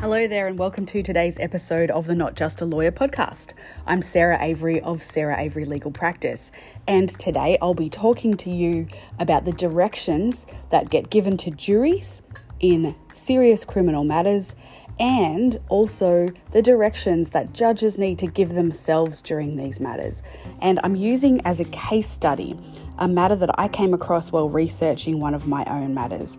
Hello 0.00 0.28
there, 0.28 0.46
and 0.46 0.56
welcome 0.56 0.86
to 0.86 1.02
today's 1.02 1.36
episode 1.40 1.90
of 1.90 2.06
the 2.06 2.14
Not 2.14 2.36
Just 2.36 2.62
a 2.62 2.64
Lawyer 2.64 2.92
podcast. 2.92 3.52
I'm 3.84 4.00
Sarah 4.00 4.40
Avery 4.40 4.80
of 4.80 5.02
Sarah 5.02 5.36
Avery 5.36 5.64
Legal 5.64 5.90
Practice, 5.90 6.52
and 6.86 7.08
today 7.08 7.58
I'll 7.60 7.74
be 7.74 7.90
talking 7.90 8.36
to 8.36 8.48
you 8.48 8.86
about 9.18 9.44
the 9.44 9.50
directions 9.50 10.46
that 10.70 10.88
get 10.88 11.10
given 11.10 11.36
to 11.38 11.50
juries 11.50 12.22
in 12.60 12.94
serious 13.12 13.64
criminal 13.64 14.04
matters 14.04 14.54
and 15.00 15.58
also 15.68 16.28
the 16.52 16.62
directions 16.62 17.32
that 17.32 17.52
judges 17.52 17.98
need 17.98 18.20
to 18.20 18.28
give 18.28 18.50
themselves 18.50 19.20
during 19.20 19.56
these 19.56 19.80
matters. 19.80 20.22
And 20.62 20.78
I'm 20.84 20.94
using 20.94 21.44
as 21.44 21.58
a 21.58 21.64
case 21.64 22.08
study 22.08 22.56
a 22.98 23.08
matter 23.08 23.34
that 23.34 23.50
I 23.58 23.66
came 23.66 23.92
across 23.92 24.30
while 24.30 24.48
researching 24.48 25.18
one 25.18 25.34
of 25.34 25.48
my 25.48 25.64
own 25.64 25.92
matters 25.92 26.38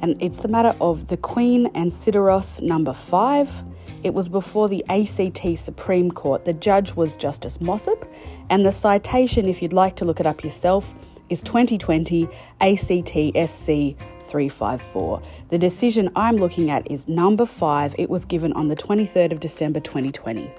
and 0.00 0.20
it's 0.22 0.38
the 0.38 0.48
matter 0.48 0.74
of 0.80 1.08
the 1.08 1.16
Queen 1.16 1.66
and 1.74 1.90
Sideros 1.90 2.62
number 2.62 2.92
five. 2.92 3.64
It 4.04 4.14
was 4.14 4.28
before 4.28 4.68
the 4.68 4.84
ACT 4.88 5.58
Supreme 5.58 6.10
Court. 6.10 6.44
The 6.44 6.52
judge 6.52 6.94
was 6.94 7.16
Justice 7.16 7.60
Mossop, 7.60 8.08
and 8.50 8.64
the 8.64 8.72
citation, 8.72 9.48
if 9.48 9.60
you'd 9.60 9.72
like 9.72 9.96
to 9.96 10.04
look 10.04 10.20
it 10.20 10.26
up 10.26 10.44
yourself, 10.44 10.94
is 11.28 11.42
2020 11.42 12.28
ACT 12.60 13.48
SC 13.48 13.98
354. 14.24 15.22
The 15.48 15.58
decision 15.58 16.10
I'm 16.16 16.36
looking 16.36 16.70
at 16.70 16.90
is 16.90 17.08
number 17.08 17.44
five. 17.44 17.94
It 17.98 18.08
was 18.08 18.24
given 18.24 18.52
on 18.52 18.68
the 18.68 18.76
23rd 18.76 19.32
of 19.32 19.40
December 19.40 19.80
2020. 19.80 20.52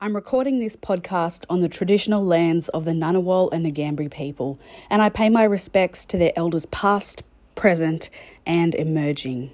I'm 0.00 0.14
recording 0.14 0.60
this 0.60 0.76
podcast 0.76 1.44
on 1.50 1.58
the 1.58 1.68
traditional 1.68 2.24
lands 2.24 2.68
of 2.68 2.84
the 2.84 2.92
Ngunnawal 2.92 3.52
and 3.52 3.66
Ngambri 3.66 4.08
people, 4.08 4.56
and 4.88 5.02
I 5.02 5.08
pay 5.08 5.28
my 5.28 5.42
respects 5.42 6.04
to 6.04 6.16
their 6.16 6.30
elders 6.36 6.66
past, 6.66 7.24
present, 7.56 8.08
and 8.46 8.76
emerging. 8.76 9.50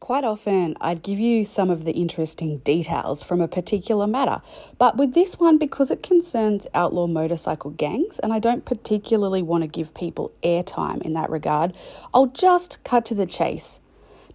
Quite 0.00 0.24
often, 0.24 0.76
I'd 0.80 1.04
give 1.04 1.20
you 1.20 1.44
some 1.44 1.70
of 1.70 1.84
the 1.84 1.92
interesting 1.92 2.58
details 2.58 3.22
from 3.22 3.40
a 3.40 3.46
particular 3.46 4.08
matter, 4.08 4.42
but 4.76 4.96
with 4.96 5.14
this 5.14 5.38
one, 5.38 5.56
because 5.56 5.92
it 5.92 6.02
concerns 6.02 6.66
outlaw 6.74 7.06
motorcycle 7.06 7.70
gangs, 7.70 8.18
and 8.18 8.32
I 8.32 8.40
don't 8.40 8.64
particularly 8.64 9.40
want 9.40 9.62
to 9.62 9.68
give 9.68 9.94
people 9.94 10.32
airtime 10.42 11.00
in 11.00 11.12
that 11.12 11.30
regard, 11.30 11.74
I'll 12.12 12.26
just 12.26 12.82
cut 12.82 13.04
to 13.04 13.14
the 13.14 13.26
chase. 13.26 13.78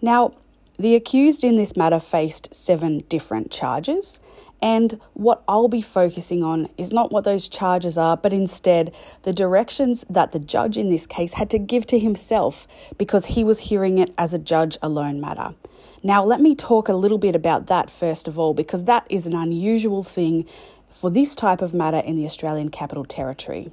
Now, 0.02 0.34
the 0.80 0.96
accused 0.96 1.44
in 1.44 1.58
this 1.58 1.76
matter 1.76 2.00
faced 2.00 2.56
seven 2.56 3.04
different 3.10 3.52
charges. 3.52 4.22
And 4.62 5.00
what 5.14 5.44
I'll 5.48 5.68
be 5.68 5.82
focusing 5.82 6.44
on 6.44 6.70
is 6.78 6.92
not 6.92 7.12
what 7.12 7.24
those 7.24 7.48
charges 7.48 7.98
are, 7.98 8.18
but 8.18 8.34
instead 8.34 8.94
the 9.22 9.34
directions 9.34 10.04
that 10.10 10.32
the 10.32 10.40
judge 10.40 10.78
in 10.78 10.90
this 10.90 11.06
case 11.06 11.34
had 11.34 11.50
to 11.52 11.60
give 11.60 11.86
to 11.88 12.00
himself 12.00 12.68
because 12.98 13.28
he 13.28 13.44
was 13.44 13.60
hearing 13.60 14.00
it 14.00 14.14
as 14.18 14.34
a 14.34 14.40
judge 14.40 14.78
alone 14.82 15.22
matter. 15.22 15.54
Now, 16.04 16.24
let 16.24 16.42
me 16.42 16.56
talk 16.56 16.90
a 16.90 16.94
little 16.94 17.18
bit 17.18 17.36
about 17.36 17.68
that 17.68 17.90
first 17.90 18.28
of 18.28 18.40
all, 18.40 18.54
because 18.54 18.86
that 18.86 19.06
is 19.10 19.26
an 19.26 19.36
unusual 19.36 20.04
thing 20.04 20.48
for 20.92 21.10
this 21.12 21.36
type 21.36 21.62
of 21.62 21.74
matter 21.74 22.00
in 22.00 22.16
the 22.16 22.26
Australian 22.26 22.70
Capital 22.70 23.06
Territory. 23.06 23.72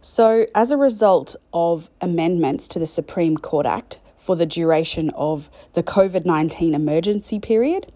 So, 0.00 0.46
as 0.54 0.70
a 0.70 0.76
result 0.76 1.34
of 1.52 1.90
amendments 2.00 2.68
to 2.68 2.78
the 2.78 2.86
Supreme 2.86 3.36
Court 3.36 3.66
Act 3.66 3.98
for 4.16 4.36
the 4.36 4.46
duration 4.46 5.10
of 5.10 5.50
the 5.72 5.82
COVID 5.82 6.24
19 6.24 6.74
emergency 6.74 7.40
period, 7.40 7.92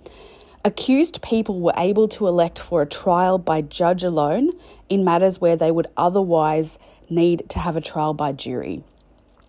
Accused 0.62 1.22
people 1.22 1.58
were 1.60 1.72
able 1.78 2.06
to 2.08 2.26
elect 2.26 2.58
for 2.58 2.82
a 2.82 2.86
trial 2.86 3.38
by 3.38 3.62
judge 3.62 4.04
alone 4.04 4.52
in 4.90 5.04
matters 5.04 5.40
where 5.40 5.56
they 5.56 5.70
would 5.70 5.86
otherwise 5.96 6.78
need 7.08 7.48
to 7.48 7.58
have 7.58 7.76
a 7.76 7.80
trial 7.80 8.12
by 8.12 8.32
jury. 8.32 8.84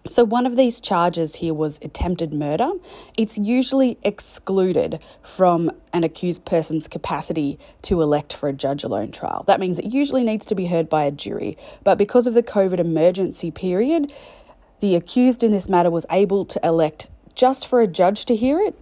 So, 0.07 0.23
one 0.23 0.45
of 0.45 0.55
these 0.55 0.79
charges 0.79 1.35
here 1.35 1.53
was 1.53 1.79
attempted 1.81 2.33
murder. 2.33 2.71
It's 3.17 3.37
usually 3.37 3.97
excluded 4.03 4.99
from 5.21 5.69
an 5.91 6.05
accused 6.05 6.45
person's 6.45 6.87
capacity 6.87 7.59
to 7.83 8.01
elect 8.01 8.31
for 8.31 8.47
a 8.47 8.53
judge 8.53 8.83
alone 8.83 9.11
trial. 9.11 9.43
That 9.47 9.59
means 9.59 9.79
it 9.79 9.93
usually 9.93 10.23
needs 10.23 10.45
to 10.47 10.55
be 10.55 10.67
heard 10.67 10.89
by 10.89 11.03
a 11.03 11.11
jury. 11.11 11.57
But 11.83 11.97
because 11.97 12.25
of 12.25 12.33
the 12.33 12.41
COVID 12.41 12.79
emergency 12.79 13.51
period, 13.51 14.13
the 14.79 14.95
accused 14.95 15.43
in 15.43 15.51
this 15.51 15.67
matter 15.67 15.91
was 15.91 16.05
able 16.09 16.45
to 16.45 16.65
elect 16.65 17.07
just 17.35 17.67
for 17.67 17.81
a 17.81 17.87
judge 17.87 18.25
to 18.25 18.35
hear 18.35 18.59
it 18.59 18.75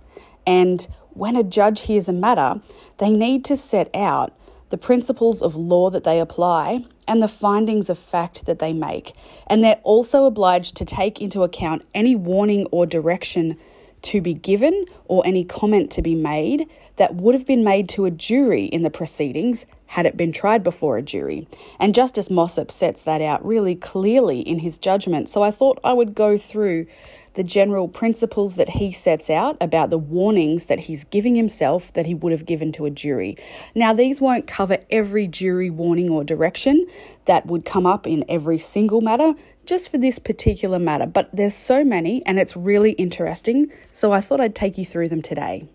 and 0.45 0.87
when 1.19 1.35
a 1.35 1.43
judge 1.43 1.81
hears 1.81 2.07
a 2.07 2.13
matter, 2.13 2.61
they 2.97 3.11
need 3.11 3.45
to 3.45 3.57
set 3.57 3.93
out 3.93 4.33
the 4.69 4.77
principles 4.77 5.41
of 5.41 5.55
law 5.55 5.89
that 5.89 6.03
they 6.03 6.19
apply 6.19 6.85
and 7.07 7.21
the 7.21 7.27
findings 7.27 7.89
of 7.89 7.97
fact 7.97 8.45
that 8.45 8.59
they 8.59 8.71
make. 8.71 9.13
And 9.47 9.63
they're 9.63 9.81
also 9.83 10.25
obliged 10.25 10.77
to 10.77 10.85
take 10.85 11.19
into 11.19 11.43
account 11.43 11.85
any 11.93 12.15
warning 12.15 12.67
or 12.71 12.85
direction 12.85 13.57
to 14.03 14.21
be 14.21 14.33
given 14.33 14.85
or 15.05 15.25
any 15.25 15.43
comment 15.43 15.91
to 15.91 16.01
be 16.01 16.15
made 16.15 16.69
that 16.95 17.15
would 17.15 17.35
have 17.35 17.45
been 17.45 17.63
made 17.63 17.89
to 17.89 18.05
a 18.05 18.11
jury 18.11 18.65
in 18.65 18.83
the 18.83 18.89
proceedings 18.89 19.65
had 19.87 20.05
it 20.05 20.15
been 20.15 20.31
tried 20.31 20.63
before 20.63 20.97
a 20.97 21.01
jury. 21.01 21.47
And 21.79 21.95
Justice 21.95 22.29
Mossop 22.29 22.71
sets 22.71 23.03
that 23.03 23.21
out 23.21 23.43
really 23.45 23.75
clearly 23.75 24.39
in 24.41 24.59
his 24.59 24.77
judgment. 24.77 25.27
So 25.27 25.41
I 25.41 25.51
thought 25.51 25.79
I 25.83 25.93
would 25.93 26.13
go 26.13 26.37
through 26.37 26.85
the 27.33 27.43
general 27.43 27.87
principles 27.87 28.55
that 28.55 28.69
he 28.69 28.91
sets 28.91 29.29
out 29.29 29.57
about 29.61 29.89
the 29.89 29.97
warnings 29.97 30.65
that 30.67 30.81
he's 30.81 31.03
giving 31.05 31.35
himself 31.35 31.93
that 31.93 32.05
he 32.05 32.13
would 32.13 32.31
have 32.31 32.45
given 32.45 32.71
to 32.73 32.85
a 32.85 32.89
jury. 32.89 33.37
Now, 33.75 33.93
these 33.93 34.19
won't 34.19 34.47
cover 34.47 34.79
every 34.89 35.27
jury 35.27 35.69
warning 35.69 36.09
or 36.09 36.23
direction 36.23 36.87
that 37.25 37.45
would 37.45 37.65
come 37.65 37.85
up 37.85 38.07
in 38.07 38.25
every 38.27 38.57
single 38.57 39.01
matter, 39.01 39.33
just 39.65 39.91
for 39.91 39.97
this 39.97 40.19
particular 40.19 40.79
matter, 40.79 41.05
but 41.05 41.29
there's 41.31 41.55
so 41.55 41.83
many 41.83 42.25
and 42.25 42.39
it's 42.39 42.57
really 42.57 42.91
interesting, 42.93 43.71
so 43.91 44.11
I 44.11 44.21
thought 44.21 44.41
I'd 44.41 44.55
take 44.55 44.77
you 44.77 44.85
through 44.85 45.09
them 45.09 45.21
today. 45.21 45.67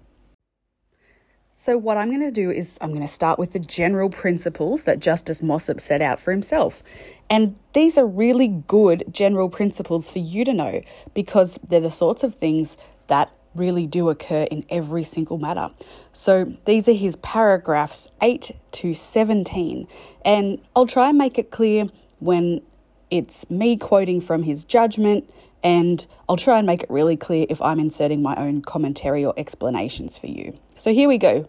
So, 1.56 1.78
what 1.78 1.97
I'm 1.97 2.09
going 2.09 2.20
to 2.20 2.32
do 2.32 2.50
is 2.50 2.78
I'm 2.81 2.88
going 2.88 3.00
to 3.00 3.06
start 3.06 3.38
with 3.38 3.53
the 3.53 3.60
general 3.60 4.10
principles 4.10 4.84
that 4.84 4.98
Justice 4.98 5.41
Mossop 5.41 5.81
set 5.81 6.03
out 6.03 6.20
for 6.20 6.32
himself. 6.32 6.82
And 7.31 7.54
these 7.75 7.97
are 7.97 8.04
really 8.04 8.48
good 8.48 9.04
general 9.12 9.48
principles 9.48 10.10
for 10.10 10.19
you 10.19 10.44
to 10.47 10.53
know 10.53 10.82
because 11.14 11.56
they're 11.69 11.78
the 11.78 11.93
sorts 11.93 12.25
of 12.25 12.34
things 12.34 12.76
that 13.06 13.31
really 13.54 13.87
do 13.87 14.09
occur 14.09 14.48
in 14.50 14.64
every 14.69 15.04
single 15.04 15.38
matter. 15.38 15.70
So, 16.12 16.53
these 16.64 16.88
are 16.88 16.93
his 16.93 17.14
paragraphs 17.16 18.09
8 18.20 18.50
to 18.72 18.93
17. 18.93 19.87
And 20.25 20.60
I'll 20.75 20.87
try 20.87 21.10
and 21.10 21.19
make 21.19 21.38
it 21.38 21.53
clear 21.53 21.87
when 22.19 22.62
it's 23.10 23.48
me 23.48 23.76
quoting 23.76 24.20
from 24.20 24.43
his 24.43 24.64
judgment 24.64 25.31
and 25.64 26.06
I'll 26.28 26.36
try 26.36 26.58
and 26.58 26.66
make 26.66 26.82
it 26.82 26.91
really 26.91 27.16
clear 27.16 27.47
if 27.48 27.60
I'm 27.62 27.80
inserting 27.80 28.22
my 28.22 28.36
own 28.36 28.60
commentary 28.60 29.25
or 29.25 29.32
explanations 29.36 30.19
for 30.19 30.26
you. 30.26 30.56
So 30.76 30.92
here 30.92 31.08
we 31.08 31.16
go. 31.16 31.48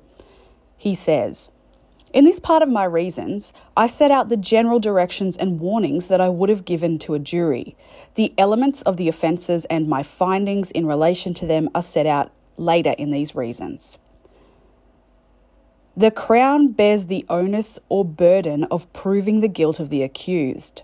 He 0.78 0.96
says, 0.96 1.50
in 2.14 2.24
this 2.24 2.40
part 2.40 2.64
of 2.64 2.70
my 2.70 2.86
reasons, 2.86 3.52
I 3.76 3.88
set 3.88 4.12
out 4.12 4.30
the 4.30 4.38
general 4.38 4.80
directions 4.80 5.36
and 5.36 5.60
warnings 5.60 6.08
that 6.08 6.22
I 6.22 6.30
would 6.30 6.48
have 6.48 6.64
given 6.64 6.98
to 7.00 7.14
a 7.14 7.20
jury. 7.20 7.76
The 8.16 8.34
elements 8.38 8.82
of 8.84 8.96
the 8.96 9.10
offences 9.10 9.66
and 9.66 9.90
my 9.90 10.02
findings 10.02 10.72
in 10.72 10.86
relation 10.86 11.34
to 11.34 11.46
them 11.46 11.68
are 11.76 11.84
set 11.84 12.06
out 12.06 12.32
later 12.56 12.96
in 12.98 13.12
these 13.12 13.36
reasons. 13.36 13.98
The 15.98 16.12
Crown 16.12 16.72
bears 16.72 17.08
the 17.08 17.26
onus 17.30 17.80
or 17.90 18.06
burden 18.06 18.64
of 18.66 18.92
proving 18.94 19.42
the 19.42 19.50
guilt 19.50 19.82
of 19.82 19.90
the 19.90 20.04
accused. 20.04 20.84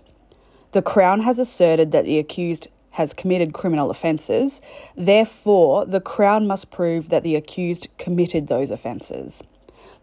The 0.72 0.82
Crown 0.82 1.20
has 1.20 1.38
asserted 1.38 1.92
that 1.92 2.04
the 2.04 2.18
accused 2.18 2.68
has 2.92 3.14
committed 3.14 3.52
criminal 3.52 3.90
offences, 3.90 4.60
therefore, 4.96 5.84
the 5.84 6.00
Crown 6.00 6.46
must 6.46 6.70
prove 6.70 7.08
that 7.08 7.22
the 7.22 7.36
accused 7.36 7.88
committed 7.98 8.46
those 8.46 8.70
offences. 8.70 9.42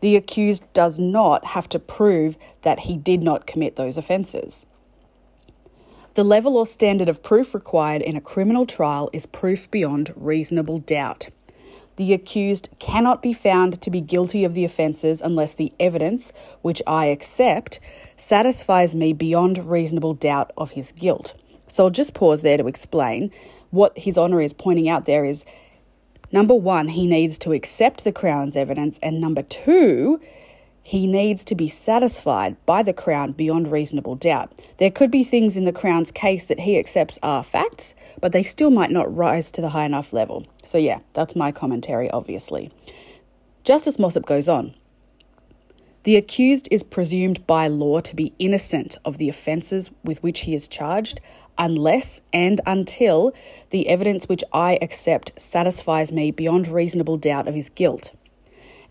The 0.02 0.16
accused 0.16 0.64
does 0.74 1.00
not 1.00 1.46
have 1.48 1.68
to 1.70 1.80
prove 1.80 2.38
that 2.62 2.82
he 2.82 2.98
did 2.98 3.22
not 3.22 3.48
commit 3.48 3.76
those 3.76 3.98
offences. 3.98 4.66
The 6.16 6.24
level 6.24 6.58
or 6.58 6.66
standard 6.66 7.08
of 7.08 7.24
proof 7.24 7.54
required 7.54 8.02
in 8.02 8.16
a 8.16 8.22
criminal 8.22 8.66
trial 8.66 9.10
is 9.14 9.26
proof 9.26 9.70
beyond 9.70 10.12
reasonable 10.16 10.80
doubt. 10.80 11.30
The 11.98 12.14
accused 12.14 12.70
cannot 12.80 13.22
be 13.22 13.34
found 13.34 13.82
to 13.82 13.92
be 13.92 14.02
guilty 14.02 14.44
of 14.46 14.54
the 14.54 14.64
offences 14.64 15.22
unless 15.22 15.54
the 15.54 15.74
evidence, 15.80 16.32
which 16.62 16.82
I 16.88 17.08
accept, 17.08 17.80
satisfies 18.16 18.96
me 18.96 19.12
beyond 19.12 19.66
reasonable 19.66 20.14
doubt 20.14 20.52
of 20.58 20.72
his 20.72 20.94
guilt. 20.94 21.34
So 21.70 21.86
I'll 21.86 21.90
just 21.90 22.14
pause 22.14 22.42
there 22.42 22.58
to 22.58 22.68
explain. 22.68 23.32
What 23.72 23.98
His 23.98 24.18
Honour 24.18 24.42
is 24.42 24.54
pointing 24.54 24.90
out 24.90 25.06
there 25.06 25.24
is 25.24 25.46
number 26.32 26.56
one, 26.56 26.90
he 26.90 27.08
needs 27.08 27.38
to 27.40 27.54
accept 27.54 28.04
the 28.04 28.12
Crown's 28.12 28.58
evidence, 28.58 29.00
and 29.02 29.22
number 29.22 29.44
two, 29.44 30.20
he 30.82 31.06
needs 31.06 31.44
to 31.44 31.54
be 31.54 31.70
satisfied 31.70 32.58
by 32.66 32.82
the 32.82 32.94
Crown 32.94 33.34
beyond 33.34 33.72
reasonable 33.72 34.16
doubt. 34.16 34.52
There 34.78 34.90
could 34.90 35.12
be 35.12 35.24
things 35.24 35.56
in 35.56 35.66
the 35.66 35.72
Crown's 35.72 36.10
case 36.10 36.48
that 36.48 36.62
he 36.62 36.80
accepts 36.80 37.20
are 37.22 37.44
facts, 37.44 37.94
but 38.20 38.32
they 38.32 38.42
still 38.42 38.72
might 38.72 38.90
not 38.90 39.16
rise 39.16 39.52
to 39.52 39.62
the 39.62 39.70
high 39.70 39.86
enough 39.86 40.12
level. 40.12 40.48
So, 40.64 40.80
yeah, 40.80 41.00
that's 41.14 41.36
my 41.36 41.52
commentary, 41.52 42.10
obviously. 42.10 42.72
Justice 43.64 44.00
Mossop 44.00 44.26
goes 44.26 44.48
on. 44.48 44.74
The 46.04 46.16
accused 46.16 46.68
is 46.72 46.82
presumed 46.82 47.46
by 47.46 47.68
law 47.68 48.00
to 48.00 48.16
be 48.16 48.34
innocent 48.40 48.98
of 49.06 49.20
the 49.20 49.30
offences 49.30 49.92
with 50.04 50.24
which 50.24 50.40
he 50.42 50.56
is 50.56 50.68
charged 50.68 51.22
unless 51.60 52.22
and 52.34 52.62
until 52.66 53.34
the 53.70 53.90
evidence 53.90 54.28
which 54.28 54.44
I 54.52 54.80
accept 54.82 55.40
satisfies 55.40 56.12
me 56.12 56.32
beyond 56.32 56.68
reasonable 56.68 57.18
doubt 57.18 57.48
of 57.48 57.54
his 57.54 57.70
guilt. 57.70 58.14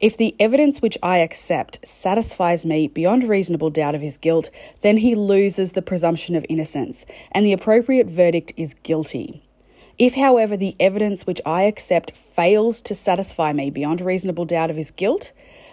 If 0.00 0.17
the 0.17 0.37
evidence 0.38 0.81
which 0.81 0.97
I 1.03 1.19
accept 1.19 1.81
satisfies 1.85 2.65
me 2.65 2.87
beyond 2.87 3.25
reasonable 3.25 3.70
doubt 3.70 3.97
of 3.97 4.00
his 4.00 4.17
guilt, 4.17 4.50
then 4.82 4.99
he 4.99 5.17
loses 5.17 5.73
the 5.73 5.82
presumption 5.82 6.37
of 6.37 6.47
innocence, 6.49 7.05
and 7.32 7.44
the 7.44 7.53
appropriate 7.53 8.06
verdict 8.06 8.53
is 8.56 8.75
guilty. 8.85 9.43
If, 9.99 10.15
however, 10.15 10.56
the 10.56 10.76
evidence 10.79 11.26
which 11.26 11.41
I 11.44 11.62
accept 11.62 12.12
fails 12.12 12.81
to 12.82 12.94
satisfy 12.94 13.53
me 13.53 13.70
beyond 13.70 14.00
reasonable 14.00 14.44
doubt 14.44 14.70
of 14.70 14.76
his 14.76 14.93
guilt, 14.93 15.32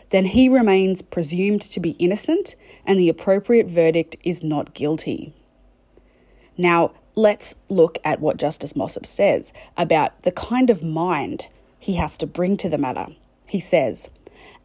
then 0.10 0.26
he 0.26 0.50
remains 0.50 1.04
presumed 1.04 1.62
to 1.62 1.80
be 1.80 1.92
innocent, 1.92 2.56
and 2.88 2.98
the 2.98 3.10
appropriate 3.10 3.68
verdict 3.68 4.16
is 4.24 4.44
not 4.44 4.74
guilty. 4.74 5.34
Now, 6.58 6.92
let's 7.16 7.56
look 7.70 7.98
at 8.04 8.20
what 8.20 8.38
Justice 8.38 8.76
Mossop 8.76 9.06
says 9.06 9.54
about 9.78 10.24
the 10.24 10.32
kind 10.32 10.70
of 10.70 10.84
mind 10.84 11.48
he 11.80 11.94
has 11.94 12.18
to 12.18 12.28
bring 12.28 12.58
to 12.58 12.70
the 12.70 12.78
matter. 12.78 13.08
He 13.48 13.60
says, 13.60 14.10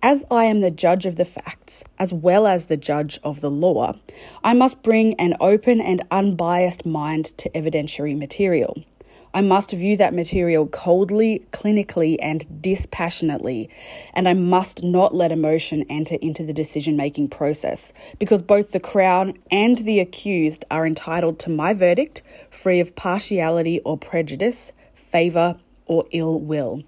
as 0.02 0.24
I 0.30 0.44
am 0.44 0.60
the 0.60 0.70
judge 0.70 1.04
of 1.04 1.16
the 1.16 1.26
facts, 1.26 1.84
as 1.98 2.12
well 2.12 2.46
as 2.46 2.66
the 2.66 2.76
judge 2.76 3.18
of 3.22 3.42
the 3.42 3.50
law, 3.50 3.94
I 4.42 4.54
must 4.54 4.82
bring 4.82 5.14
an 5.14 5.34
open 5.40 5.80
and 5.80 6.02
unbiased 6.10 6.86
mind 6.86 7.26
to 7.38 7.50
evidentiary 7.50 8.16
material. 8.16 8.82
I 9.32 9.42
must 9.42 9.70
view 9.70 9.96
that 9.96 10.12
material 10.12 10.66
coldly, 10.66 11.46
clinically, 11.52 12.16
and 12.20 12.60
dispassionately, 12.60 13.70
and 14.12 14.28
I 14.28 14.34
must 14.34 14.82
not 14.82 15.14
let 15.14 15.30
emotion 15.30 15.84
enter 15.88 16.16
into 16.16 16.44
the 16.44 16.52
decision 16.52 16.96
making 16.96 17.28
process 17.28 17.92
because 18.18 18.42
both 18.42 18.72
the 18.72 18.80
Crown 18.80 19.34
and 19.50 19.78
the 19.78 20.00
accused 20.00 20.64
are 20.68 20.84
entitled 20.84 21.38
to 21.40 21.50
my 21.50 21.72
verdict 21.72 22.22
free 22.50 22.80
of 22.80 22.96
partiality 22.96 23.78
or 23.80 23.96
prejudice, 23.96 24.72
favour, 24.94 25.56
or 25.86 26.06
ill 26.10 26.40
will. 26.40 26.82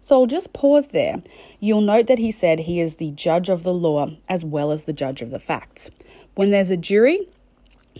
So 0.00 0.20
I'll 0.20 0.26
just 0.26 0.52
pause 0.52 0.88
there. 0.88 1.22
You'll 1.60 1.80
note 1.80 2.06
that 2.06 2.18
he 2.18 2.30
said 2.30 2.60
he 2.60 2.80
is 2.80 2.96
the 2.96 3.10
judge 3.10 3.48
of 3.48 3.62
the 3.62 3.74
law 3.74 4.10
as 4.28 4.44
well 4.44 4.70
as 4.70 4.84
the 4.84 4.92
judge 4.92 5.20
of 5.20 5.30
the 5.30 5.38
facts. 5.40 5.90
When 6.34 6.50
there's 6.50 6.70
a 6.70 6.76
jury, 6.76 7.28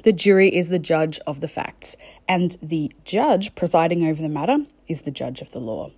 the 0.04 0.12
jury 0.12 0.54
is 0.54 0.68
the 0.68 0.78
judge 0.78 1.18
of 1.26 1.40
the 1.40 1.48
facts, 1.48 1.96
and 2.28 2.56
the 2.62 2.92
judge 3.04 3.54
presiding 3.54 4.06
over 4.06 4.22
the 4.22 4.28
matter 4.28 4.58
is 4.86 5.02
the 5.02 5.10
judge 5.10 5.40
of 5.40 5.50
the 5.50 5.58
law. 5.58 5.90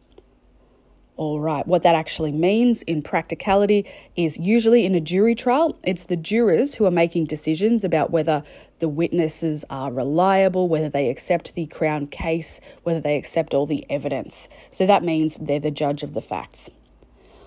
All 1.17 1.39
right, 1.39 1.67
what 1.67 1.83
that 1.83 1.95
actually 1.95 2.33
means 2.33 2.81
in 2.85 3.03
practicality 3.03 3.85
is 4.17 4.39
usually 4.39 4.87
in 4.87 4.95
a 4.95 5.01
jury 5.01 5.35
trial, 5.35 5.79
it's 5.85 6.07
the 6.07 6.17
jurors 6.17 6.77
who 6.77 6.87
are 6.87 6.91
making 6.91 7.27
decisions 7.27 7.85
about 7.85 8.11
whether 8.11 8.43
the 8.79 8.89
witnesses 8.89 9.63
are 9.69 9.93
reliable, 9.93 10.67
whether 10.67 10.89
they 10.89 11.11
accept 11.11 11.55
the 11.55 11.67
Crown 11.67 12.07
case, 12.07 12.59
whether 12.85 13.01
they 13.01 13.19
accept 13.19 13.53
all 13.53 13.67
the 13.67 13.85
evidence. 13.91 14.49
So 14.71 14.87
that 14.87 15.05
means 15.05 15.37
they're 15.37 15.61
the 15.61 15.71
judge 15.71 16.03
of 16.03 16.15
the 16.15 16.23
facts. 16.23 16.71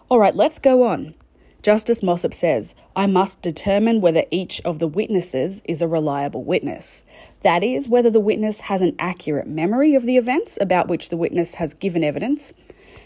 All 0.08 0.20
right, 0.20 0.36
let's 0.36 0.60
go 0.60 0.84
on. 0.84 1.16
Justice 1.64 2.04
Mossop 2.04 2.34
says, 2.34 2.76
I 2.94 3.08
must 3.08 3.42
determine 3.42 4.02
whether 4.02 4.26
each 4.30 4.60
of 4.66 4.80
the 4.80 4.88
witnesses 4.88 5.62
is 5.64 5.82
a 5.82 5.88
reliable 5.88 6.44
witness. 6.44 7.06
That 7.42 7.64
is, 7.64 7.88
whether 7.88 8.10
the 8.10 8.20
witness 8.20 8.60
has 8.62 8.82
an 8.82 8.98
accurate 9.00 9.48
memory 9.48 9.96
of 9.96 10.04
the 10.04 10.18
events 10.18 10.58
about 10.60 10.90
which 10.90 11.08
the 11.08 11.16
witness 11.16 11.56
has 11.56 11.74
given 11.74 12.04
evidence 12.04 12.52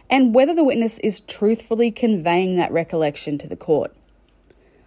and 0.10 0.34
whether 0.34 0.56
the 0.56 0.64
witness 0.64 0.98
is 1.00 1.22
truthfully 1.22 1.92
conveying 1.92 2.56
that 2.56 2.72
recollection 2.72 3.38
to 3.38 3.48
the 3.48 3.56
court. 3.56 3.96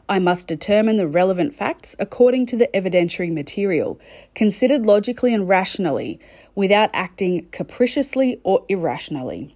I 0.08 0.18
must 0.18 0.48
determine 0.48 0.96
the 0.96 1.06
relevant 1.06 1.54
facts 1.54 1.94
according 2.00 2.46
to 2.46 2.56
the 2.56 2.68
evidentiary 2.74 3.32
material, 3.32 4.00
considered 4.34 4.84
logically 4.84 5.32
and 5.32 5.48
rationally, 5.48 6.18
without 6.56 6.90
acting 6.92 7.46
capriciously 7.52 8.40
or 8.42 8.64
irrationally. 8.68 9.54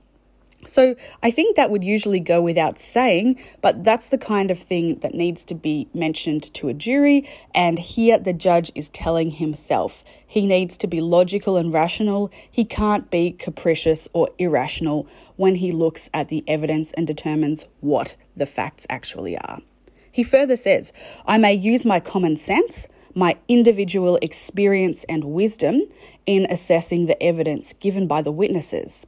So 0.67 0.97
I 1.23 1.31
think 1.31 1.57
that 1.57 1.71
would 1.71 1.85
usually 1.85 2.21
go 2.21 2.41
without 2.41 2.79
saying, 2.79 3.41
but 3.61 3.85
that's 3.85 4.09
the 4.09 4.19
kind 4.19 4.51
of 4.51 4.59
thing 4.59 4.99
that 5.01 5.15
needs 5.15 5.45
to 5.47 5.55
be 5.55 5.89
mentioned 5.95 6.53
to 6.55 6.69
a 6.69 6.75
jury. 6.75 7.29
And 7.55 7.79
here 7.79 8.19
the 8.19 8.33
judge 8.33 8.73
is 8.75 8.89
telling 8.91 9.33
himself 9.33 10.05
he 10.27 10.47
needs 10.47 10.77
to 10.79 10.87
be 10.87 11.01
logical 11.01 11.57
and 11.57 11.73
rational. 11.73 12.31
He 12.51 12.65
can't 12.65 13.11
be 13.11 13.33
capricious 13.33 14.09
or 14.13 14.29
irrational 14.39 15.07
when 15.37 15.57
he 15.57 15.73
looks 15.73 16.11
at 16.13 16.29
the 16.29 16.43
evidence 16.47 16.93
and 16.93 17.07
determines 17.07 17.67
what 17.81 18.17
the 18.37 18.47
facts 18.47 18.87
actually 18.91 19.39
are. 19.39 19.61
He 20.11 20.23
further 20.23 20.57
says, 20.57 20.93
I 21.27 21.39
may 21.39 21.55
use 21.55 21.85
my 21.85 22.01
common 22.01 22.37
sense, 22.37 22.87
my 23.15 23.37
individual 23.49 24.17
experience 24.23 25.05
and 25.09 25.25
wisdom 25.25 25.83
in 26.27 26.47
assessing 26.51 27.07
the 27.07 27.21
evidence 27.23 27.73
given 27.81 28.07
by 28.07 28.23
the 28.23 28.33
witnesses. 28.33 29.07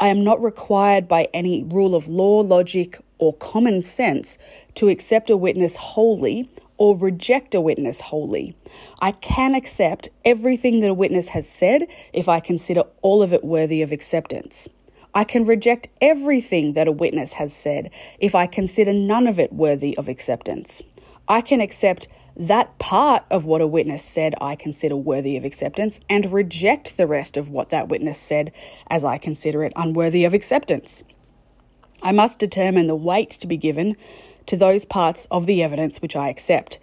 I 0.00 0.08
am 0.08 0.24
not 0.24 0.42
required 0.42 1.06
by 1.06 1.28
any 1.32 1.62
rule 1.62 1.94
of 1.94 2.08
law, 2.08 2.40
logic, 2.40 2.98
or 3.18 3.34
common 3.34 3.82
sense 3.82 4.38
to 4.74 4.88
accept 4.88 5.30
a 5.30 5.36
witness 5.36 5.76
wholly 5.76 6.48
or 6.76 6.96
reject 6.96 7.54
a 7.54 7.60
witness 7.60 8.00
wholly. 8.00 8.56
I 9.00 9.12
can 9.12 9.54
accept 9.54 10.08
everything 10.24 10.80
that 10.80 10.90
a 10.90 10.94
witness 10.94 11.28
has 11.28 11.48
said 11.48 11.86
if 12.12 12.28
I 12.28 12.40
consider 12.40 12.82
all 13.02 13.22
of 13.22 13.32
it 13.32 13.44
worthy 13.44 13.82
of 13.82 13.92
acceptance. 13.92 14.68
I 15.14 15.24
can 15.24 15.44
reject 15.44 15.88
everything 16.00 16.72
that 16.72 16.88
a 16.88 16.92
witness 16.92 17.34
has 17.34 17.54
said 17.54 17.90
if 18.18 18.34
I 18.34 18.46
consider 18.46 18.92
none 18.92 19.26
of 19.26 19.38
it 19.38 19.52
worthy 19.52 19.96
of 19.96 20.08
acceptance. 20.08 20.82
I 21.28 21.42
can 21.42 21.60
accept 21.60 22.08
that 22.36 22.78
part 22.78 23.24
of 23.30 23.44
what 23.44 23.60
a 23.60 23.66
witness 23.66 24.04
said 24.04 24.34
I 24.40 24.56
consider 24.56 24.96
worthy 24.96 25.36
of 25.36 25.44
acceptance 25.44 26.00
and 26.08 26.32
reject 26.32 26.96
the 26.96 27.06
rest 27.06 27.36
of 27.36 27.50
what 27.50 27.70
that 27.70 27.88
witness 27.88 28.18
said 28.18 28.52
as 28.88 29.04
I 29.04 29.18
consider 29.18 29.64
it 29.64 29.72
unworthy 29.76 30.24
of 30.24 30.34
acceptance. 30.34 31.02
I 32.02 32.12
must 32.12 32.38
determine 32.38 32.86
the 32.86 32.96
weight 32.96 33.30
to 33.30 33.46
be 33.46 33.56
given 33.56 33.96
to 34.46 34.56
those 34.56 34.84
parts 34.84 35.26
of 35.30 35.46
the 35.46 35.62
evidence 35.62 36.02
which 36.02 36.16
I 36.16 36.28
accept. 36.28 36.78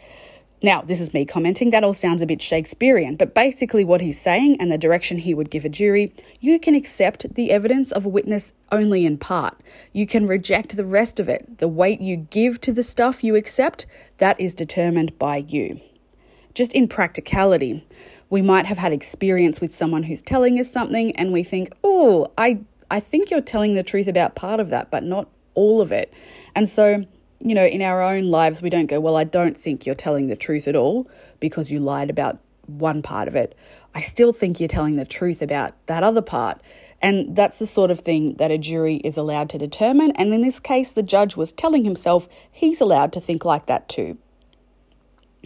Now, 0.62 0.82
this 0.82 1.00
is 1.00 1.14
me 1.14 1.26
commenting, 1.26 1.70
that 1.70 1.86
all 1.86 1.94
sounds 1.94 2.22
a 2.22 2.26
bit 2.26 2.42
Shakespearean, 2.42 3.16
but 3.16 3.34
basically, 3.34 3.86
what 3.86 4.02
he's 4.02 4.20
saying 4.20 4.58
and 4.60 4.70
the 4.70 4.78
direction 4.78 5.20
he 5.20 5.34
would 5.34 5.50
give 5.50 5.64
a 5.64 5.70
jury 5.70 6.12
you 6.42 6.60
can 6.60 6.76
accept 6.76 7.36
the 7.36 7.52
evidence 7.52 7.94
of 7.94 8.06
a 8.06 8.10
witness 8.10 8.52
only 8.70 9.06
in 9.06 9.18
part. 9.18 9.58
You 9.94 10.06
can 10.06 10.28
reject 10.28 10.76
the 10.76 10.84
rest 10.84 11.18
of 11.18 11.30
it. 11.30 11.60
The 11.60 11.70
weight 11.70 12.02
you 12.02 12.18
give 12.18 12.60
to 12.62 12.74
the 12.74 12.84
stuff 12.84 13.24
you 13.24 13.36
accept, 13.38 13.86
that 14.20 14.40
is 14.40 14.56
determined 14.56 15.18
by 15.18 15.38
you. 15.38 15.82
Just 16.54 16.74
in 16.74 16.88
practicality, 16.88 17.86
we 18.30 18.42
might 18.42 18.66
have 18.66 18.78
had 18.78 18.92
experience 18.92 19.60
with 19.60 19.74
someone 19.74 20.04
who's 20.04 20.22
telling 20.22 20.60
us 20.60 20.72
something 20.72 21.16
and 21.16 21.34
we 21.34 21.44
think, 21.44 21.72
oh, 21.84 22.32
I, 22.38 22.62
I 22.92 23.00
think 23.00 23.32
you're 23.32 23.42
telling 23.42 23.76
the 23.76 23.84
truth 23.84 24.08
about 24.08 24.36
part 24.36 24.60
of 24.60 24.70
that, 24.70 24.92
but 24.92 25.04
not 25.04 25.28
all 25.56 25.82
of 25.82 25.92
it. 25.92 26.14
And 26.56 26.70
so, 26.70 27.06
you 27.40 27.56
know, 27.56 27.66
in 27.66 27.82
our 27.82 28.02
own 28.02 28.30
lives, 28.30 28.62
we 28.62 28.70
don't 28.70 28.88
go, 28.88 29.00
well, 29.00 29.16
I 29.16 29.24
don't 29.24 29.58
think 29.58 29.86
you're 29.86 29.96
telling 29.96 30.28
the 30.28 30.36
truth 30.36 30.68
at 30.68 30.76
all 30.76 31.10
because 31.40 31.72
you 31.72 31.80
lied 31.80 32.10
about 32.10 32.40
one 32.66 33.02
part 33.02 33.28
of 33.28 33.36
it. 33.36 33.58
I 33.96 34.02
still 34.02 34.34
think 34.34 34.60
you're 34.60 34.68
telling 34.68 34.96
the 34.96 35.06
truth 35.06 35.42
about 35.42 35.74
that 35.88 36.04
other 36.04 36.22
part. 36.22 36.62
And 37.02 37.36
that's 37.36 37.60
the 37.60 37.66
sort 37.66 37.92
of 37.92 38.00
thing 38.00 38.36
that 38.36 38.52
a 38.52 38.58
jury 38.58 38.98
is 38.98 39.18
allowed 39.18 39.50
to 39.52 39.58
determine. 39.58 40.12
And 40.12 40.34
in 40.34 40.42
this 40.42 40.60
case, 40.60 40.92
the 40.92 41.04
judge 41.04 41.38
was 41.38 41.52
telling 41.52 41.86
himself 41.86 42.28
he's 42.52 42.82
allowed 42.82 43.14
to 43.14 43.22
think 43.22 43.46
like 43.46 43.68
that 43.68 43.88
too. 43.88 44.18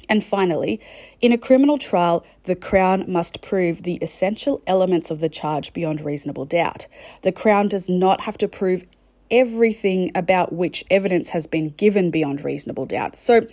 And 0.09 0.23
finally, 0.23 0.81
in 1.21 1.31
a 1.31 1.37
criminal 1.37 1.77
trial, 1.77 2.25
the 2.43 2.55
Crown 2.55 3.05
must 3.07 3.41
prove 3.41 3.83
the 3.83 3.95
essential 3.95 4.61
elements 4.67 5.11
of 5.11 5.19
the 5.19 5.29
charge 5.29 5.71
beyond 5.73 6.01
reasonable 6.01 6.45
doubt. 6.45 6.87
The 7.21 7.31
Crown 7.31 7.67
does 7.67 7.87
not 7.87 8.21
have 8.21 8.37
to 8.39 8.47
prove 8.47 8.85
everything 9.31 10.11
about 10.15 10.51
which 10.51 10.83
evidence 10.89 11.29
has 11.29 11.47
been 11.47 11.69
given 11.69 12.11
beyond 12.11 12.43
reasonable 12.43 12.85
doubt. 12.85 13.15
So, 13.15 13.47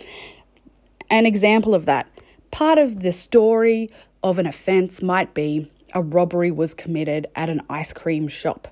an 1.09 1.25
example 1.25 1.75
of 1.75 1.85
that 1.85 2.07
part 2.51 2.77
of 2.77 3.01
the 3.01 3.11
story 3.11 3.89
of 4.23 4.37
an 4.37 4.45
offence 4.45 5.01
might 5.01 5.33
be 5.33 5.71
a 5.93 6.01
robbery 6.01 6.51
was 6.51 6.73
committed 6.73 7.27
at 7.35 7.49
an 7.49 7.61
ice 7.69 7.93
cream 7.93 8.27
shop. 8.27 8.67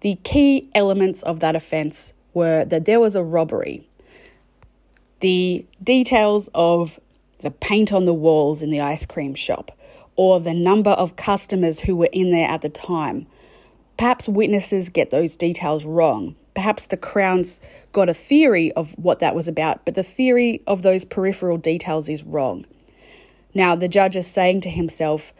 The 0.00 0.16
key 0.24 0.68
elements 0.74 1.22
of 1.22 1.40
that 1.40 1.56
offence 1.56 2.12
were 2.34 2.64
that 2.64 2.84
there 2.84 3.00
was 3.00 3.16
a 3.16 3.24
robbery. 3.24 3.88
The 5.20 5.64
details 5.82 6.50
of 6.54 7.00
the 7.40 7.50
paint 7.50 7.92
on 7.92 8.04
the 8.04 8.14
walls 8.14 8.62
in 8.62 8.70
the 8.70 8.80
ice 8.80 9.06
cream 9.06 9.34
shop, 9.34 9.72
or 10.14 10.40
the 10.40 10.54
number 10.54 10.90
of 10.90 11.16
customers 11.16 11.80
who 11.80 11.96
were 11.96 12.08
in 12.12 12.30
there 12.30 12.48
at 12.48 12.62
the 12.62 12.68
time, 12.68 13.26
Perhaps 13.96 14.28
witnesses 14.28 14.90
get 14.90 15.10
those 15.10 15.36
details 15.36 15.86
wrong. 15.86 16.36
Perhaps 16.54 16.86
the 16.86 16.98
Crown's 16.98 17.60
got 17.92 18.10
a 18.10 18.14
theory 18.14 18.70
of 18.72 18.92
what 18.98 19.20
that 19.20 19.34
was 19.34 19.48
about, 19.48 19.84
but 19.84 19.94
the 19.94 20.02
theory 20.02 20.62
of 20.66 20.82
those 20.82 21.04
peripheral 21.04 21.56
details 21.56 22.08
is 22.08 22.22
wrong. 22.22 22.66
Now, 23.54 23.74
the 23.74 23.88
judge 23.88 24.16
is 24.16 24.26
saying 24.26 24.60
to 24.62 24.70
himself, 24.70 25.32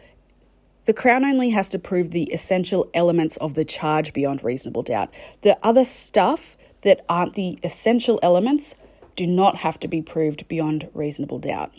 the 0.87 0.93
Crown 0.93 1.25
only 1.25 1.49
has 1.49 1.67
to 1.69 1.79
prove 1.79 2.11
the 2.11 2.31
essential 2.31 2.89
elements 2.93 3.35
of 3.37 3.53
the 3.55 3.65
charge 3.65 4.13
beyond 4.13 4.41
reasonable 4.41 4.83
doubt. 4.83 5.13
The 5.41 5.57
other 5.61 5.83
stuff 5.83 6.57
that 6.81 7.05
aren't 7.09 7.33
the 7.33 7.59
essential 7.61 8.19
elements 8.23 8.73
do 9.17 9.27
not 9.27 9.57
have 9.57 9.79
to 9.81 9.87
be 9.89 10.01
proved 10.01 10.47
beyond 10.47 10.89
reasonable 10.93 11.39
doubt. 11.39 11.73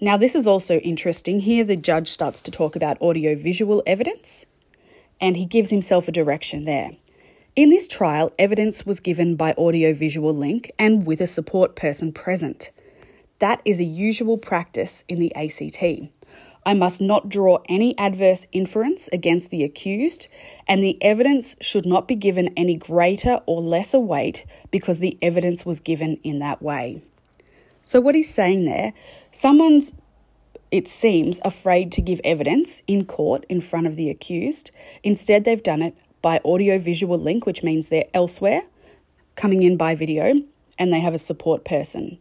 Now, 0.00 0.16
this 0.16 0.34
is 0.34 0.46
also 0.46 0.78
interesting. 0.78 1.40
Here, 1.40 1.64
the 1.64 1.76
judge 1.76 2.08
starts 2.08 2.40
to 2.42 2.50
talk 2.50 2.76
about 2.76 3.00
audio-visual 3.02 3.82
evidence, 3.86 4.46
and 5.20 5.36
he 5.36 5.44
gives 5.44 5.68
himself 5.68 6.08
a 6.08 6.12
direction 6.12 6.64
there. 6.64 6.92
In 7.54 7.68
this 7.68 7.88
trial, 7.88 8.32
evidence 8.38 8.86
was 8.86 9.00
given 9.00 9.36
by 9.36 9.54
audio-visual 9.58 10.32
link 10.34 10.72
and 10.78 11.06
with 11.06 11.20
a 11.20 11.26
support 11.26 11.76
person 11.76 12.12
present. 12.12 12.70
That 13.38 13.60
is 13.66 13.80
a 13.80 13.84
usual 13.84 14.38
practice 14.38 15.04
in 15.08 15.18
the 15.18 15.34
ACT. 15.34 16.10
I 16.66 16.74
must 16.74 17.00
not 17.00 17.28
draw 17.28 17.60
any 17.68 17.96
adverse 17.96 18.44
inference 18.50 19.08
against 19.12 19.50
the 19.50 19.62
accused, 19.62 20.26
and 20.66 20.82
the 20.82 21.00
evidence 21.00 21.54
should 21.60 21.86
not 21.86 22.08
be 22.08 22.16
given 22.16 22.52
any 22.56 22.76
greater 22.76 23.40
or 23.46 23.62
lesser 23.62 24.00
weight 24.00 24.44
because 24.72 24.98
the 24.98 25.16
evidence 25.22 25.64
was 25.64 25.78
given 25.78 26.18
in 26.24 26.40
that 26.40 26.60
way. 26.60 27.02
So, 27.82 28.00
what 28.00 28.16
he's 28.16 28.34
saying 28.34 28.64
there, 28.64 28.92
someone's, 29.30 29.92
it 30.72 30.88
seems, 30.88 31.40
afraid 31.44 31.92
to 31.92 32.02
give 32.02 32.20
evidence 32.24 32.82
in 32.88 33.04
court 33.04 33.46
in 33.48 33.60
front 33.60 33.86
of 33.86 33.94
the 33.94 34.10
accused. 34.10 34.72
Instead, 35.04 35.44
they've 35.44 35.62
done 35.62 35.82
it 35.82 35.96
by 36.20 36.40
audio 36.44 36.80
visual 36.80 37.16
link, 37.16 37.46
which 37.46 37.62
means 37.62 37.90
they're 37.90 38.10
elsewhere, 38.12 38.62
coming 39.36 39.62
in 39.62 39.76
by 39.76 39.94
video, 39.94 40.42
and 40.80 40.92
they 40.92 40.98
have 40.98 41.14
a 41.14 41.18
support 41.18 41.64
person. 41.64 42.18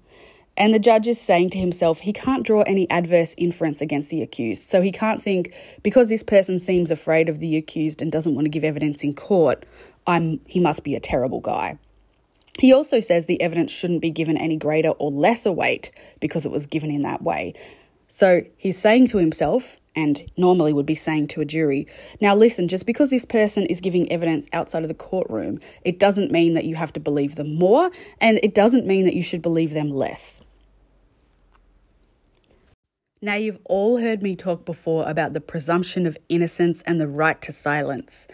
And 0.57 0.73
the 0.73 0.79
judge 0.79 1.07
is 1.07 1.19
saying 1.19 1.49
to 1.51 1.57
himself, 1.57 1.99
he 1.99 2.13
can't 2.13 2.45
draw 2.45 2.61
any 2.61 2.89
adverse 2.89 3.35
inference 3.37 3.81
against 3.81 4.09
the 4.09 4.21
accused. 4.21 4.69
So 4.69 4.81
he 4.81 4.91
can't 4.91 5.21
think, 5.21 5.53
because 5.83 6.07
this 6.07 6.23
person 6.23 6.59
seems 6.59 6.91
afraid 6.91 7.27
of 7.27 7.39
the 7.39 7.57
accused 7.57 8.01
and 8.01 8.11
doesn't 8.11 8.35
want 8.35 8.45
to 8.45 8.49
give 8.49 8.63
evidence 8.63 9.03
in 9.03 9.13
court, 9.13 9.65
I'm, 10.07 10.39
he 10.47 10.59
must 10.59 10.83
be 10.83 10.95
a 10.95 10.99
terrible 10.99 11.41
guy. 11.41 11.77
He 12.59 12.71
also 12.71 13.01
says 13.01 13.25
the 13.25 13.41
evidence 13.41 13.71
shouldn't 13.71 14.01
be 14.01 14.11
given 14.11 14.37
any 14.37 14.55
greater 14.55 14.91
or 14.91 15.11
lesser 15.11 15.51
weight 15.51 15.91
because 16.21 16.45
it 16.45 16.51
was 16.51 16.65
given 16.65 16.89
in 16.89 17.01
that 17.01 17.21
way. 17.21 17.53
So 18.07 18.43
he's 18.55 18.79
saying 18.79 19.07
to 19.07 19.17
himself, 19.17 19.75
and 19.95 20.29
normally 20.37 20.73
would 20.73 20.85
be 20.85 20.95
saying 20.95 21.27
to 21.27 21.41
a 21.41 21.45
jury, 21.45 21.87
now 22.21 22.35
listen, 22.35 22.67
just 22.67 22.85
because 22.85 23.09
this 23.09 23.25
person 23.25 23.65
is 23.65 23.79
giving 23.79 24.11
evidence 24.11 24.47
outside 24.53 24.83
of 24.83 24.89
the 24.89 24.93
courtroom, 24.93 25.59
it 25.83 25.99
doesn't 25.99 26.31
mean 26.31 26.53
that 26.53 26.65
you 26.65 26.75
have 26.75 26.93
to 26.93 26.99
believe 26.99 27.35
them 27.35 27.55
more, 27.55 27.91
and 28.19 28.39
it 28.43 28.53
doesn't 28.53 28.85
mean 28.85 29.05
that 29.05 29.15
you 29.15 29.23
should 29.23 29.41
believe 29.41 29.71
them 29.71 29.89
less. 29.89 30.41
Now, 33.21 33.35
you've 33.35 33.59
all 33.65 33.97
heard 33.97 34.21
me 34.21 34.35
talk 34.35 34.65
before 34.65 35.07
about 35.09 35.33
the 35.33 35.41
presumption 35.41 36.05
of 36.05 36.17
innocence 36.29 36.83
and 36.83 37.01
the 37.01 37.07
right 37.07 37.41
to 37.41 37.51
silence 37.51 38.27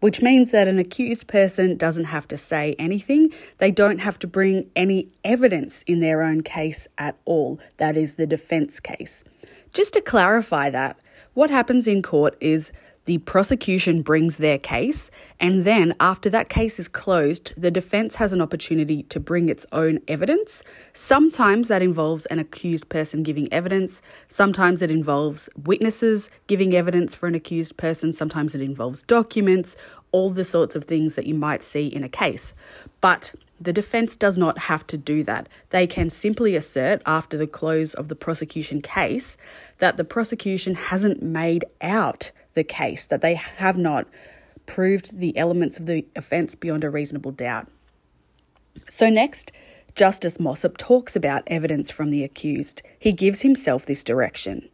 which 0.00 0.22
means 0.22 0.50
that 0.50 0.66
an 0.66 0.78
accused 0.78 1.28
person 1.28 1.76
doesn't 1.76 2.06
have 2.06 2.26
to 2.28 2.36
say 2.36 2.74
anything. 2.78 3.32
They 3.58 3.70
don't 3.70 3.98
have 3.98 4.18
to 4.20 4.26
bring 4.26 4.70
any 4.74 5.08
evidence 5.24 5.82
in 5.86 6.00
their 6.00 6.22
own 6.22 6.42
case 6.42 6.88
at 6.98 7.18
all. 7.24 7.60
That 7.76 7.96
is 7.96 8.16
the 8.16 8.26
defense 8.26 8.80
case. 8.80 9.24
Just 9.72 9.92
to 9.94 10.00
clarify 10.00 10.70
that, 10.70 10.98
what 11.34 11.50
happens 11.50 11.86
in 11.86 12.02
court 12.02 12.36
is 12.40 12.72
the 13.04 13.18
prosecution 13.18 14.02
brings 14.02 14.36
their 14.36 14.58
case, 14.58 15.10
and 15.38 15.64
then 15.64 15.94
after 16.00 16.28
that 16.30 16.48
case 16.48 16.78
is 16.78 16.86
closed, 16.86 17.52
the 17.56 17.70
defense 17.70 18.16
has 18.16 18.32
an 18.32 18.40
opportunity 18.40 19.04
to 19.04 19.18
bring 19.18 19.48
its 19.48 19.64
own 19.72 20.00
evidence. 20.06 20.62
Sometimes 20.92 21.68
that 21.68 21.82
involves 21.82 22.26
an 22.26 22.38
accused 22.38 22.88
person 22.88 23.22
giving 23.22 23.50
evidence, 23.52 24.02
sometimes 24.28 24.82
it 24.82 24.90
involves 24.90 25.48
witnesses 25.64 26.28
giving 26.46 26.74
evidence 26.74 27.14
for 27.14 27.26
an 27.26 27.34
accused 27.34 27.76
person, 27.76 28.12
sometimes 28.12 28.54
it 28.54 28.60
involves 28.60 29.02
documents, 29.04 29.76
all 30.12 30.30
the 30.30 30.44
sorts 30.44 30.74
of 30.74 30.84
things 30.84 31.14
that 31.14 31.26
you 31.26 31.34
might 31.34 31.62
see 31.62 31.86
in 31.86 32.04
a 32.04 32.08
case. 32.08 32.54
But 33.00 33.34
the 33.60 33.72
defense 33.72 34.16
does 34.16 34.38
not 34.38 34.58
have 34.58 34.86
to 34.86 34.96
do 34.96 35.22
that. 35.24 35.48
They 35.68 35.86
can 35.86 36.08
simply 36.08 36.56
assert 36.56 37.02
after 37.04 37.36
the 37.36 37.46
close 37.46 37.92
of 37.92 38.08
the 38.08 38.16
prosecution 38.16 38.80
case 38.80 39.36
that 39.78 39.96
the 39.96 40.04
prosecution 40.04 40.74
hasn't 40.74 41.22
made 41.22 41.64
out 41.82 42.32
the 42.54 42.64
case, 42.64 43.06
that 43.06 43.20
they 43.20 43.34
have 43.34 43.76
not 43.76 44.08
proved 44.66 45.18
the 45.18 45.36
elements 45.36 45.78
of 45.78 45.86
the 45.86 46.06
offence 46.16 46.54
beyond 46.54 46.84
a 46.84 46.90
reasonable 46.90 47.32
doubt. 47.32 47.68
So, 48.88 49.10
next, 49.10 49.52
Justice 49.94 50.40
Mossop 50.40 50.78
talks 50.78 51.14
about 51.14 51.42
evidence 51.48 51.90
from 51.90 52.10
the 52.10 52.24
accused. 52.24 52.82
He 52.98 53.12
gives 53.12 53.42
himself 53.42 53.84
this 53.84 54.04
direction. 54.04 54.68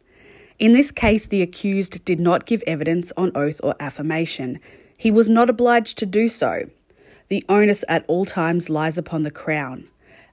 In 0.59 0.73
this 0.73 0.91
case, 0.91 1.27
the 1.27 1.41
accused 1.41 2.05
did 2.05 2.19
not 2.19 2.45
give 2.45 2.63
evidence 2.65 3.11
on 3.17 3.31
oath 3.35 3.59
or 3.63 3.75
affirmation. 3.79 4.59
He 4.95 5.11
was 5.11 5.29
not 5.29 5.49
obliged 5.49 5.97
to 5.99 6.05
do 6.05 6.27
so. 6.27 6.69
The 7.29 7.43
onus 7.49 7.83
at 7.89 8.05
all 8.07 8.25
times 8.25 8.69
lies 8.69 8.97
upon 8.97 9.23
the 9.23 9.31
Crown. 9.31 9.89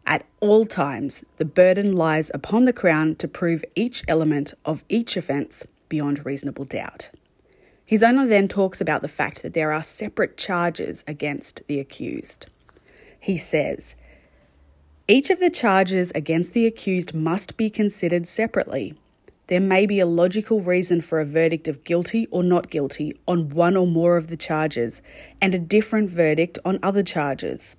At 0.06 0.24
all 0.40 0.64
times, 0.64 1.24
the 1.38 1.44
burden 1.44 1.96
lies 1.96 2.30
upon 2.32 2.66
the 2.66 2.72
Crown 2.72 3.16
to 3.16 3.26
prove 3.26 3.64
each 3.74 4.04
element 4.06 4.54
of 4.64 4.84
each 4.88 5.16
offence 5.16 5.66
beyond 5.88 6.24
reasonable 6.24 6.64
doubt. 6.64 7.10
His 7.84 8.02
Honour 8.02 8.26
then 8.26 8.48
talks 8.48 8.80
about 8.80 9.02
the 9.02 9.08
fact 9.08 9.42
that 9.42 9.54
there 9.54 9.72
are 9.72 9.82
separate 9.82 10.36
charges 10.36 11.02
against 11.06 11.62
the 11.66 11.80
accused. 11.80 12.46
He 13.18 13.38
says, 13.38 13.94
each 15.06 15.28
of 15.28 15.38
the 15.38 15.50
charges 15.50 16.12
against 16.14 16.54
the 16.54 16.66
accused 16.66 17.12
must 17.12 17.56
be 17.56 17.68
considered 17.68 18.26
separately. 18.26 18.94
There 19.46 19.60
may 19.60 19.84
be 19.84 20.00
a 20.00 20.06
logical 20.06 20.62
reason 20.62 21.02
for 21.02 21.20
a 21.20 21.26
verdict 21.26 21.68
of 21.68 21.84
guilty 21.84 22.26
or 22.30 22.42
not 22.42 22.70
guilty 22.70 23.14
on 23.28 23.50
one 23.50 23.76
or 23.76 23.86
more 23.86 24.16
of 24.16 24.28
the 24.28 24.38
charges, 24.38 25.02
and 25.38 25.54
a 25.54 25.58
different 25.58 26.08
verdict 26.08 26.58
on 26.64 26.78
other 26.82 27.02
charges. 27.02 27.76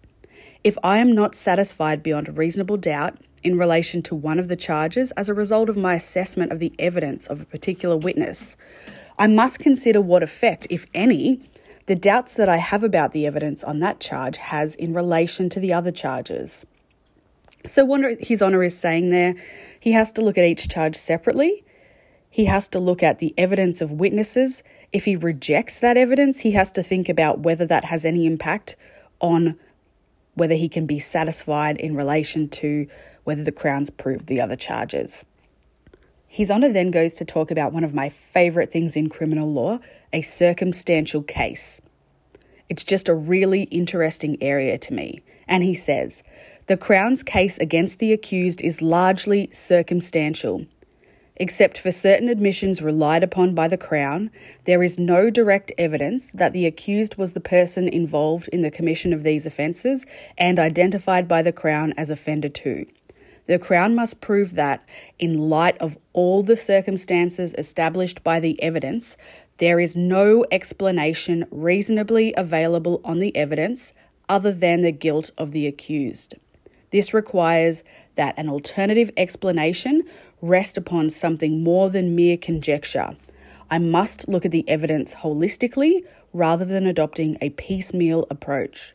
If 0.63 0.77
I 0.83 0.99
am 0.99 1.13
not 1.13 1.33
satisfied 1.33 2.03
beyond 2.03 2.27
a 2.27 2.33
reasonable 2.33 2.77
doubt 2.77 3.17
in 3.41 3.57
relation 3.57 4.03
to 4.03 4.15
one 4.15 4.37
of 4.37 4.47
the 4.47 4.55
charges 4.55 5.09
as 5.11 5.27
a 5.27 5.33
result 5.33 5.67
of 5.67 5.75
my 5.75 5.95
assessment 5.95 6.51
of 6.51 6.59
the 6.59 6.73
evidence 6.77 7.25
of 7.25 7.41
a 7.41 7.45
particular 7.45 7.97
witness, 7.97 8.55
I 9.17 9.25
must 9.25 9.57
consider 9.57 10.01
what 10.01 10.21
effect, 10.21 10.67
if 10.69 10.85
any, 10.93 11.49
the 11.87 11.95
doubts 11.95 12.35
that 12.35 12.49
I 12.49 12.57
have 12.57 12.83
about 12.83 13.11
the 13.11 13.25
evidence 13.25 13.63
on 13.63 13.79
that 13.79 13.99
charge 13.99 14.37
has 14.37 14.75
in 14.75 14.93
relation 14.93 15.49
to 15.49 15.59
the 15.59 15.73
other 15.73 15.91
charges. 15.91 16.65
So, 17.67 18.15
His 18.19 18.41
Honour 18.41 18.63
is 18.63 18.77
saying 18.77 19.09
there, 19.09 19.35
he 19.79 19.91
has 19.91 20.11
to 20.13 20.21
look 20.21 20.37
at 20.37 20.45
each 20.45 20.67
charge 20.67 20.95
separately. 20.95 21.63
He 22.29 22.45
has 22.45 22.67
to 22.69 22.79
look 22.79 23.01
at 23.01 23.19
the 23.19 23.33
evidence 23.37 23.81
of 23.81 23.91
witnesses. 23.91 24.61
If 24.91 25.05
he 25.05 25.15
rejects 25.15 25.79
that 25.79 25.95
evidence, 25.95 26.41
he 26.41 26.51
has 26.51 26.71
to 26.73 26.83
think 26.83 27.07
about 27.07 27.39
whether 27.39 27.65
that 27.65 27.85
has 27.85 28.03
any 28.03 28.25
impact 28.25 28.75
on 29.19 29.57
whether 30.33 30.55
he 30.55 30.67
can 30.67 30.85
be 30.85 30.99
satisfied 30.99 31.77
in 31.77 31.95
relation 31.95 32.49
to 32.49 32.87
whether 33.23 33.43
the 33.43 33.51
Crown's 33.51 33.89
proved 33.89 34.27
the 34.27 34.41
other 34.41 34.55
charges. 34.55 35.25
His 36.27 36.51
Honour 36.51 36.73
then 36.73 36.91
goes 36.91 37.13
to 37.13 37.25
talk 37.25 37.51
about 37.51 37.71
one 37.71 37.85
of 37.85 37.93
my 37.93 38.09
favourite 38.09 38.71
things 38.71 38.95
in 38.95 39.07
criminal 39.07 39.51
law 39.51 39.79
a 40.11 40.21
circumstantial 40.21 41.23
case. 41.23 41.81
It's 42.67 42.83
just 42.83 43.09
a 43.09 43.15
really 43.15 43.63
interesting 43.63 44.37
area 44.41 44.77
to 44.77 44.93
me. 44.93 45.21
And 45.47 45.63
he 45.63 45.75
says, 45.75 46.23
the 46.67 46.77
Crown's 46.77 47.21
case 47.21 47.59
against 47.59 47.99
the 47.99 48.11
accused 48.11 48.59
is 48.59 48.81
largely 48.81 49.49
circumstantial. 49.53 50.65
Except 51.35 51.77
for 51.77 51.91
certain 51.91 52.27
admissions 52.27 52.81
relied 52.81 53.23
upon 53.23 53.53
by 53.53 53.67
the 53.67 53.77
Crown, 53.77 54.31
there 54.63 54.81
is 54.81 54.97
no 54.97 55.29
direct 55.29 55.71
evidence 55.77 56.31
that 56.31 56.53
the 56.53 56.65
accused 56.65 57.17
was 57.17 57.33
the 57.33 57.39
person 57.39 57.87
involved 57.87 58.47
in 58.47 58.63
the 58.63 58.71
commission 58.71 59.13
of 59.13 59.21
these 59.21 59.45
offences 59.45 60.07
and 60.39 60.57
identified 60.57 61.27
by 61.27 61.43
the 61.43 61.51
Crown 61.51 61.93
as 61.97 62.09
offender 62.09 62.49
2. 62.49 62.87
The 63.45 63.59
Crown 63.59 63.93
must 63.93 64.19
prove 64.19 64.55
that, 64.55 64.83
in 65.19 65.37
light 65.37 65.77
of 65.77 65.99
all 66.13 66.41
the 66.41 66.57
circumstances 66.57 67.53
established 67.59 68.23
by 68.23 68.39
the 68.39 68.59
evidence, 68.63 69.17
there 69.57 69.79
is 69.79 69.95
no 69.95 70.43
explanation 70.51 71.45
reasonably 71.51 72.33
available 72.35 73.01
on 73.05 73.19
the 73.19 73.35
evidence 73.35 73.93
other 74.27 74.51
than 74.51 74.81
the 74.81 74.91
guilt 74.91 75.29
of 75.37 75.51
the 75.51 75.67
accused. 75.67 76.33
This 76.91 77.13
requires 77.13 77.83
that 78.15 78.35
an 78.37 78.49
alternative 78.49 79.11
explanation 79.17 80.03
rest 80.41 80.77
upon 80.77 81.09
something 81.09 81.63
more 81.63 81.89
than 81.89 82.15
mere 82.15 82.37
conjecture. 82.37 83.15
I 83.69 83.79
must 83.79 84.27
look 84.27 84.45
at 84.45 84.51
the 84.51 84.67
evidence 84.69 85.15
holistically 85.15 86.03
rather 86.33 86.65
than 86.65 86.85
adopting 86.85 87.37
a 87.41 87.49
piecemeal 87.51 88.27
approach. 88.29 88.93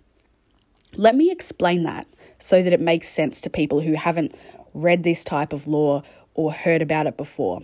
Let 0.94 1.16
me 1.16 1.30
explain 1.30 1.82
that 1.84 2.06
so 2.38 2.62
that 2.62 2.72
it 2.72 2.80
makes 2.80 3.08
sense 3.08 3.40
to 3.40 3.50
people 3.50 3.80
who 3.80 3.94
haven't 3.94 4.34
read 4.74 5.02
this 5.02 5.24
type 5.24 5.52
of 5.52 5.66
law 5.66 6.02
or 6.34 6.52
heard 6.52 6.82
about 6.82 7.06
it 7.06 7.16
before. 7.16 7.62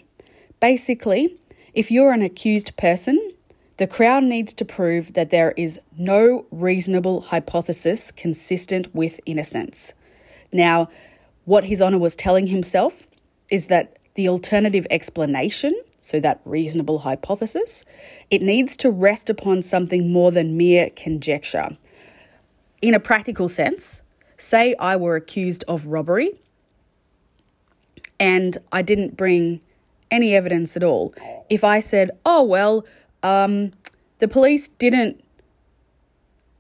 Basically, 0.61 1.37
if 1.75 1.91
you're 1.91 2.13
an 2.13 2.23
accused 2.23 2.77
person, 2.77 3.31
the 3.77 3.87
Crown 3.87 4.29
needs 4.29 4.55
to 4.55 4.65
prove 4.65 5.13
that 5.13 5.31
there 5.31 5.53
is 5.53 5.79
no 5.97 6.47
reasonable 6.51 7.21
hypothesis 7.21 8.11
consistent 8.11 8.95
with 8.95 9.21
innocence. 9.27 9.93
Now, 10.57 10.89
what 11.45 11.65
His 11.65 11.81
Honour 11.81 11.99
was 11.99 12.17
telling 12.17 12.49
himself 12.49 13.07
is 13.49 13.67
that 13.67 13.97
the 14.15 14.29
alternative 14.29 14.87
explanation, 14.91 15.79
so 16.01 16.19
that 16.21 16.41
reasonable 16.45 17.01
hypothesis, 17.01 17.85
it 18.31 18.43
needs 18.43 18.77
to 18.79 18.91
rest 18.91 19.31
upon 19.31 19.63
something 19.63 20.11
more 20.11 20.33
than 20.33 20.57
mere 20.57 20.91
conjecture. 20.91 21.77
In 22.83 22.95
a 22.95 23.01
practical 23.01 23.49
sense, 23.49 24.03
say 24.37 24.75
I 24.79 24.97
were 24.97 25.17
accused 25.17 25.65
of 25.69 25.87
robbery 25.87 26.33
and 28.19 28.59
I 28.73 28.83
didn't 28.83 29.17
bring 29.17 29.61
any 30.11 30.35
evidence 30.35 30.77
at 30.77 30.83
all. 30.83 31.15
If 31.51 31.63
I 31.65 31.81
said, 31.81 32.11
oh, 32.25 32.43
well, 32.43 32.85
um, 33.23 33.73
the 34.19 34.29
police 34.29 34.69
didn't, 34.69 35.23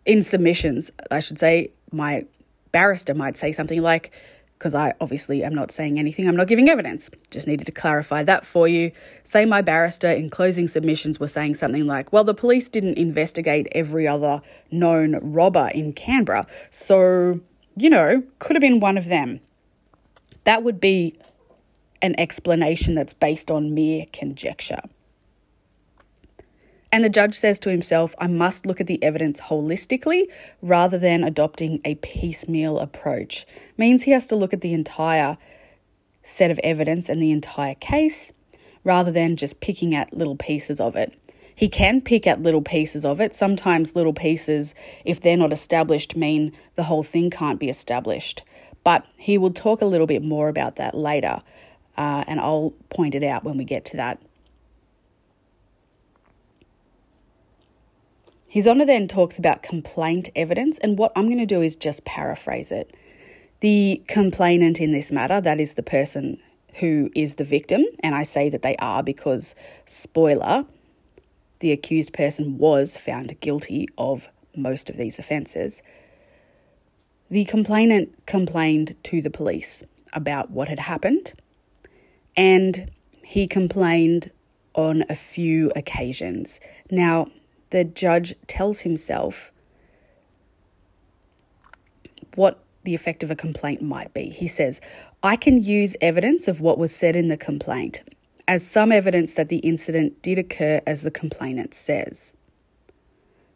in 0.04 0.22
submissions, 0.22 0.90
I 1.10 1.20
should 1.20 1.38
say, 1.38 1.70
my 1.90 2.26
barrister 2.73 3.14
might 3.14 3.37
say 3.37 3.52
something 3.52 3.82
like, 3.82 4.12
because 4.58 4.75
I 4.75 4.94
obviously 5.00 5.44
am 5.44 5.54
not 5.54 5.70
saying 5.70 5.99
anything, 5.99 6.26
I'm 6.26 6.37
not 6.37 6.49
giving 6.49 6.68
evidence. 6.68 7.11
Just 7.30 7.46
needed 7.46 7.66
to 7.66 7.73
clarify 7.73 8.23
that 8.23 8.46
for 8.46 8.66
you. 8.66 8.90
Say 9.23 9.44
my 9.44 9.61
barrister 9.61 10.11
in 10.11 10.30
closing 10.30 10.66
submissions 10.66 11.20
was 11.20 11.32
saying 11.32 11.56
something 11.56 11.87
like, 11.87 12.12
well, 12.12 12.25
the 12.25 12.35
police 12.35 12.68
didn't 12.68 12.96
investigate 12.96 13.68
every 13.73 14.08
other 14.08 14.40
known 14.70 15.18
robber 15.20 15.70
in 15.75 15.92
Canberra, 15.92 16.46
so, 16.70 17.40
you 17.76 17.90
know, 17.90 18.23
could 18.38 18.56
have 18.56 18.62
been 18.62 18.80
one 18.80 18.96
of 18.96 19.06
them. 19.06 19.40
That 20.44 20.62
would 20.62 20.80
be 20.80 21.18
an 22.00 22.14
explanation 22.18 22.94
that's 22.94 23.12
based 23.12 23.50
on 23.50 23.75
mere 23.75 24.04
conjecture. 24.12 24.80
And 26.92 27.04
the 27.04 27.08
judge 27.10 27.34
says 27.34 27.58
to 27.60 27.70
himself, 27.70 28.14
I 28.18 28.26
must 28.26 28.64
look 28.64 28.80
at 28.80 28.86
the 28.86 29.02
evidence 29.02 29.40
holistically 29.40 30.24
rather 30.62 30.98
than 30.98 31.24
adopting 31.24 31.80
a 31.84 31.96
piecemeal 31.96 32.78
approach. 32.78 33.46
Means 33.76 34.04
he 34.04 34.12
has 34.12 34.26
to 34.28 34.36
look 34.36 34.52
at 34.52 34.60
the 34.60 34.72
entire 34.72 35.36
set 36.22 36.50
of 36.50 36.58
evidence 36.60 37.08
and 37.08 37.20
the 37.20 37.32
entire 37.32 37.74
case 37.74 38.32
rather 38.84 39.10
than 39.10 39.36
just 39.36 39.60
picking 39.60 39.94
at 39.94 40.16
little 40.16 40.36
pieces 40.36 40.80
of 40.80 40.94
it. 40.96 41.12
He 41.54 41.68
can 41.68 42.02
pick 42.02 42.26
at 42.26 42.42
little 42.42 42.62
pieces 42.62 43.04
of 43.04 43.20
it. 43.20 43.34
Sometimes 43.34 43.96
little 43.96 44.12
pieces, 44.12 44.74
if 45.04 45.20
they're 45.20 45.38
not 45.38 45.52
established, 45.52 46.14
mean 46.14 46.52
the 46.74 46.84
whole 46.84 47.02
thing 47.02 47.30
can't 47.30 47.58
be 47.58 47.70
established. 47.70 48.42
But 48.84 49.06
he 49.16 49.38
will 49.38 49.52
talk 49.52 49.80
a 49.80 49.86
little 49.86 50.06
bit 50.06 50.22
more 50.22 50.48
about 50.48 50.76
that 50.76 50.94
later, 50.94 51.42
uh, 51.96 52.24
and 52.28 52.38
I'll 52.38 52.74
point 52.90 53.14
it 53.14 53.24
out 53.24 53.42
when 53.42 53.56
we 53.56 53.64
get 53.64 53.84
to 53.86 53.96
that. 53.96 54.20
His 58.56 58.66
Honour 58.66 58.86
then 58.86 59.06
talks 59.06 59.36
about 59.36 59.62
complaint 59.62 60.30
evidence, 60.34 60.78
and 60.78 60.96
what 60.96 61.12
I'm 61.14 61.26
going 61.26 61.36
to 61.36 61.44
do 61.44 61.60
is 61.60 61.76
just 61.76 62.06
paraphrase 62.06 62.70
it. 62.72 62.96
The 63.60 64.02
complainant 64.08 64.80
in 64.80 64.92
this 64.92 65.12
matter, 65.12 65.42
that 65.42 65.60
is 65.60 65.75
the 65.75 65.82
person 65.82 66.40
who 66.76 67.10
is 67.14 67.34
the 67.34 67.44
victim, 67.44 67.84
and 68.00 68.14
I 68.14 68.22
say 68.22 68.48
that 68.48 68.62
they 68.62 68.75
are 68.76 69.02
because, 69.02 69.54
spoiler, 69.84 70.64
the 71.60 71.70
accused 71.70 72.14
person 72.14 72.56
was 72.56 72.96
found 72.96 73.38
guilty 73.40 73.90
of 73.98 74.30
most 74.56 74.88
of 74.88 74.96
these 74.96 75.18
offences. 75.18 75.82
The 77.28 77.44
complainant 77.44 78.25
complained 78.25 78.96
to 79.04 79.20
the 79.20 79.28
police 79.28 79.84
about 80.14 80.50
what 80.50 80.68
had 80.68 80.80
happened, 80.80 81.34
and 82.34 82.90
he 83.22 83.46
complained 83.46 84.30
on 84.72 85.04
a 85.10 85.14
few 85.14 85.72
occasions. 85.76 86.58
Now, 86.90 87.26
the 87.70 87.85
judge 87.85 88.35
tells 88.46 88.80
himself 88.80 89.52
what 92.35 92.62
the 92.85 92.94
effect 92.94 93.23
of 93.23 93.30
a 93.30 93.37
complaint 93.37 93.82
might 93.82 94.14
be. 94.14 94.30
He 94.30 94.46
says, 94.46 94.80
I 95.23 95.37
can 95.37 95.62
use 95.62 95.96
evidence 96.00 96.46
of 96.46 96.61
what 96.61 96.78
was 96.78 96.94
said 96.94 97.16
in 97.16 97.28
the 97.28 97.37
complaint 97.37 98.02
as 98.49 98.64
some 98.64 98.92
evidence 98.92 99.35
that 99.35 99.49
the 99.49 99.58
incident 99.58 100.23
did 100.23 100.38
occur 100.38 100.80
as 100.87 101.02
the 101.02 101.11
complainant 101.11 101.75
says. 101.75 102.32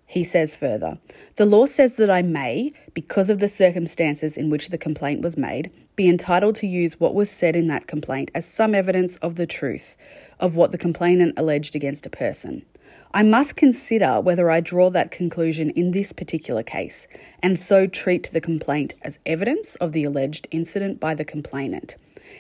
He 0.05 0.25
says 0.25 0.57
further, 0.57 0.99
the 1.37 1.47
law 1.47 1.67
says 1.67 1.95
that 1.95 2.11
I 2.11 2.23
may, 2.23 2.73
because 2.95 3.31
of 3.31 3.39
the 3.39 3.49
circumstances 3.49 4.37
in 4.37 4.51
which 4.51 4.71
the 4.71 4.79
complaint 4.79 5.23
was 5.23 5.37
made, 5.37 5.71
be 5.95 6.09
entitled 6.09 6.57
to 6.57 6.67
use 6.67 6.99
what 6.99 7.15
was 7.15 7.31
said 7.31 7.55
in 7.55 7.69
that 7.69 7.87
complaint 7.87 8.33
as 8.35 8.45
some 8.45 8.75
evidence 8.75 9.15
of 9.17 9.37
the 9.37 9.47
truth 9.47 9.97
of 10.41 10.57
what 10.57 10.73
the 10.73 10.79
complainant 10.79 11.35
alleged 11.37 11.77
against 11.77 12.07
a 12.07 12.11
person. 12.11 12.67
I 13.13 13.25
must 13.25 13.57
consider 13.57 14.21
whether 14.21 14.51
I 14.51 14.61
draw 14.61 14.89
that 14.91 15.11
conclusion 15.11 15.71
in 15.71 15.91
this 15.91 16.13
particular 16.13 16.63
case, 16.63 17.09
and 17.43 17.59
so 17.59 17.89
treat 17.89 18.31
the 18.33 18.41
complaint 18.41 18.95
as 19.03 19.19
evidence 19.27 19.75
of 19.77 19.91
the 19.91 20.05
alleged 20.05 20.47
incident 20.53 21.01
by 21.01 21.15
the 21.15 21.25
complainant. 21.25 21.97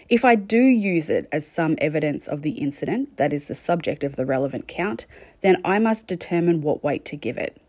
If 0.08 0.24
I 0.24 0.36
do 0.36 0.60
use 0.60 1.10
it 1.10 1.28
as 1.32 1.44
some 1.44 1.74
evidence 1.78 2.28
of 2.28 2.42
the 2.42 2.52
incident 2.52 3.16
that 3.16 3.32
is 3.32 3.48
the 3.48 3.54
subject 3.56 4.04
of 4.04 4.14
the 4.14 4.24
relevant 4.24 4.68
count, 4.68 5.06
then 5.40 5.60
I 5.64 5.80
must 5.80 6.06
determine 6.06 6.62
what 6.62 6.84
weight 6.84 7.04
to 7.06 7.16
give 7.16 7.36
it. 7.36 7.60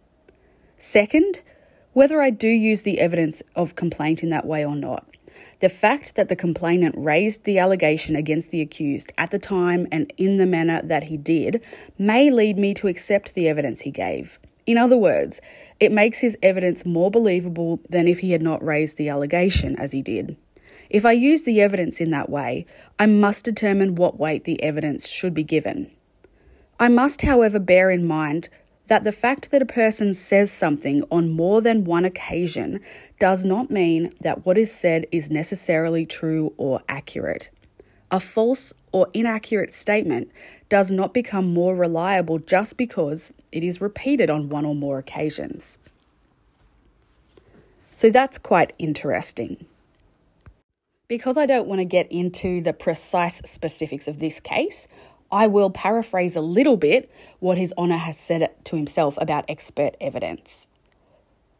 Second, 0.80 1.42
whether 1.94 2.22
I 2.22 2.30
do 2.30 2.48
use 2.48 2.84
the 2.84 3.00
evidence 3.00 3.42
of 3.56 3.76
complaint 3.76 4.22
in 4.22 4.30
that 4.30 4.46
way 4.46 4.64
or 4.64 4.76
not. 4.76 5.08
The 5.62 5.70
fact 5.70 6.16
that 6.16 6.28
the 6.28 6.36
complainant 6.36 6.96
raised 6.98 7.44
the 7.44 7.60
allegation 7.60 8.16
against 8.16 8.50
the 8.50 8.62
accused 8.62 9.14
at 9.18 9.30
the 9.30 9.38
time 9.38 9.88
and 9.92 10.12
in 10.18 10.38
the 10.38 10.48
manner 10.48 10.82
that 10.84 11.04
he 11.04 11.18
did 11.18 11.62
may 12.00 12.32
lead 12.32 12.58
me 12.58 12.74
to 12.74 12.88
accept 12.88 13.36
the 13.36 13.48
evidence 13.48 13.82
he 13.82 13.92
gave. 13.92 14.40
In 14.66 14.80
other 14.80 14.98
words, 14.98 15.40
it 15.80 15.92
makes 15.92 16.20
his 16.20 16.36
evidence 16.42 16.84
more 16.84 17.12
believable 17.12 17.80
than 17.90 18.08
if 18.08 18.20
he 18.20 18.32
had 18.32 18.42
not 18.42 18.64
raised 18.64 18.98
the 18.98 19.10
allegation 19.10 19.76
as 19.78 19.92
he 19.92 20.02
did. 20.02 20.36
If 20.90 21.06
I 21.06 21.12
use 21.12 21.44
the 21.44 21.62
evidence 21.62 22.02
in 22.02 22.10
that 22.10 22.30
way, 22.30 22.66
I 22.98 23.06
must 23.06 23.46
determine 23.46 23.94
what 23.96 24.20
weight 24.20 24.46
the 24.46 24.62
evidence 24.64 25.08
should 25.08 25.36
be 25.36 25.44
given. 25.44 25.92
I 26.80 26.88
must, 26.88 27.22
however, 27.22 27.60
bear 27.60 27.92
in 27.92 28.08
mind 28.08 28.50
that 28.92 29.06
the 29.06 29.12
fact 29.14 29.52
that 29.52 29.62
a 29.62 29.66
person 29.66 30.14
says 30.14 30.52
something 30.52 31.02
on 31.10 31.30
more 31.30 31.62
than 31.62 31.86
one 31.86 32.04
occasion 32.04 32.78
does 33.20 33.46
not 33.46 33.72
mean 33.72 34.14
that 34.20 34.46
what 34.46 34.58
is 34.58 34.70
said 34.70 35.06
is 35.14 35.32
necessarily 35.32 36.06
true 36.06 36.54
or 36.58 36.82
accurate. 36.90 37.50
A 38.12 38.20
false 38.20 38.74
or 38.92 39.08
inaccurate 39.14 39.74
statement 39.74 40.30
does 40.68 40.92
not 40.92 41.14
become 41.14 41.54
more 41.54 41.74
reliable 41.74 42.38
just 42.38 42.76
because 42.76 43.32
it 43.54 43.64
is 43.64 43.80
repeated 43.80 44.30
on 44.30 44.50
one 44.50 44.66
or 44.66 44.76
more 44.76 45.00
occasions. 45.00 45.78
So 47.92 48.10
that's 48.10 48.38
quite 48.38 48.74
interesting. 48.78 49.68
Because 51.08 51.38
I 51.38 51.46
don't 51.46 51.68
want 51.70 51.80
to 51.80 51.86
get 51.86 52.12
into 52.12 52.60
the 52.62 52.74
precise 52.74 53.42
specifics 53.46 54.10
of 54.10 54.20
this 54.20 54.42
case, 54.42 54.90
I 55.32 55.48
will 55.48 55.70
paraphrase 55.70 56.36
a 56.36 56.42
little 56.42 56.78
bit 56.78 57.10
what 57.40 57.58
His 57.58 57.74
Honour 57.78 57.98
has 57.98 58.18
said 58.18 58.50
to 58.66 58.76
himself 58.76 59.18
about 59.22 59.46
expert 59.48 59.96
evidence. 60.02 60.68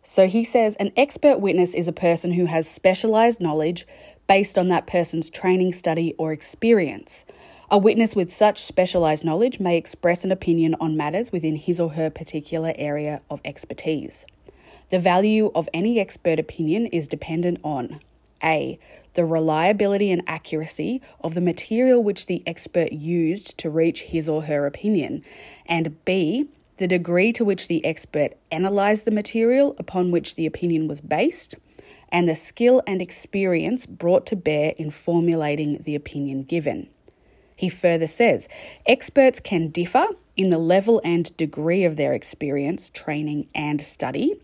So 0.04 0.28
he 0.28 0.44
says 0.44 0.76
an 0.76 0.92
expert 0.98 1.40
witness 1.40 1.74
is 1.74 1.88
a 1.88 1.94
person 1.94 2.34
who 2.34 2.46
has 2.46 2.68
specialized 2.68 3.40
knowledge 3.40 3.86
based 4.28 4.58
on 4.58 4.68
that 4.70 4.88
person's 4.88 5.30
training, 5.30 5.74
study, 5.74 6.16
or 6.18 6.32
experience. 6.32 7.24
A 7.70 7.78
witness 7.78 8.16
with 8.16 8.34
such 8.34 8.64
specialized 8.64 9.24
knowledge 9.24 9.60
may 9.60 9.78
express 9.78 10.24
an 10.24 10.32
opinion 10.32 10.76
on 10.80 10.98
matters 10.98 11.32
within 11.32 11.56
his 11.56 11.80
or 11.80 11.92
her 11.92 12.10
particular 12.10 12.74
area 12.76 13.22
of 13.30 13.40
expertise. 13.46 14.26
The 14.90 15.00
value 15.00 15.52
of 15.56 15.70
any 15.74 16.00
expert 16.00 16.40
opinion 16.40 16.88
is 16.88 17.08
dependent 17.08 17.60
on 17.64 18.02
A. 18.44 18.78
The 19.14 19.26
reliability 19.26 20.12
and 20.12 20.24
accuracy 20.28 21.02
of 21.22 21.34
the 21.34 21.42
material 21.42 22.02
which 22.02 22.28
the 22.28 22.44
expert 22.46 22.94
used 22.94 23.58
to 23.58 23.70
reach 23.70 24.04
his 24.04 24.30
or 24.30 24.44
her 24.44 24.66
opinion, 24.66 25.24
and 25.66 26.04
B 26.06 26.48
the 26.78 26.88
degree 26.88 27.32
to 27.34 27.46
which 27.46 27.68
the 27.68 27.86
expert 27.86 28.34
analysed 28.52 29.06
the 29.06 29.12
material 29.12 29.76
upon 29.78 30.10
which 30.10 30.36
the 30.36 30.48
opinion 30.48 30.88
was 30.88 31.00
based, 31.00 31.56
and 32.10 32.28
the 32.28 32.36
skill 32.36 32.82
and 32.88 33.02
experience 33.02 33.86
brought 33.86 34.26
to 34.26 34.36
bear 34.36 34.74
in 34.78 34.90
formulating 34.90 35.82
the 35.84 35.94
opinion 35.94 36.44
given. 36.44 36.90
He 37.56 37.70
further 37.70 38.08
says 38.08 38.50
experts 38.88 39.40
can 39.40 39.68
differ 39.68 40.08
in 40.36 40.50
the 40.50 40.58
level 40.58 41.00
and 41.04 41.38
degree 41.38 41.84
of 41.84 41.98
their 41.98 42.14
experience, 42.14 42.90
training, 42.90 43.48
and 43.54 43.80
study, 43.82 44.42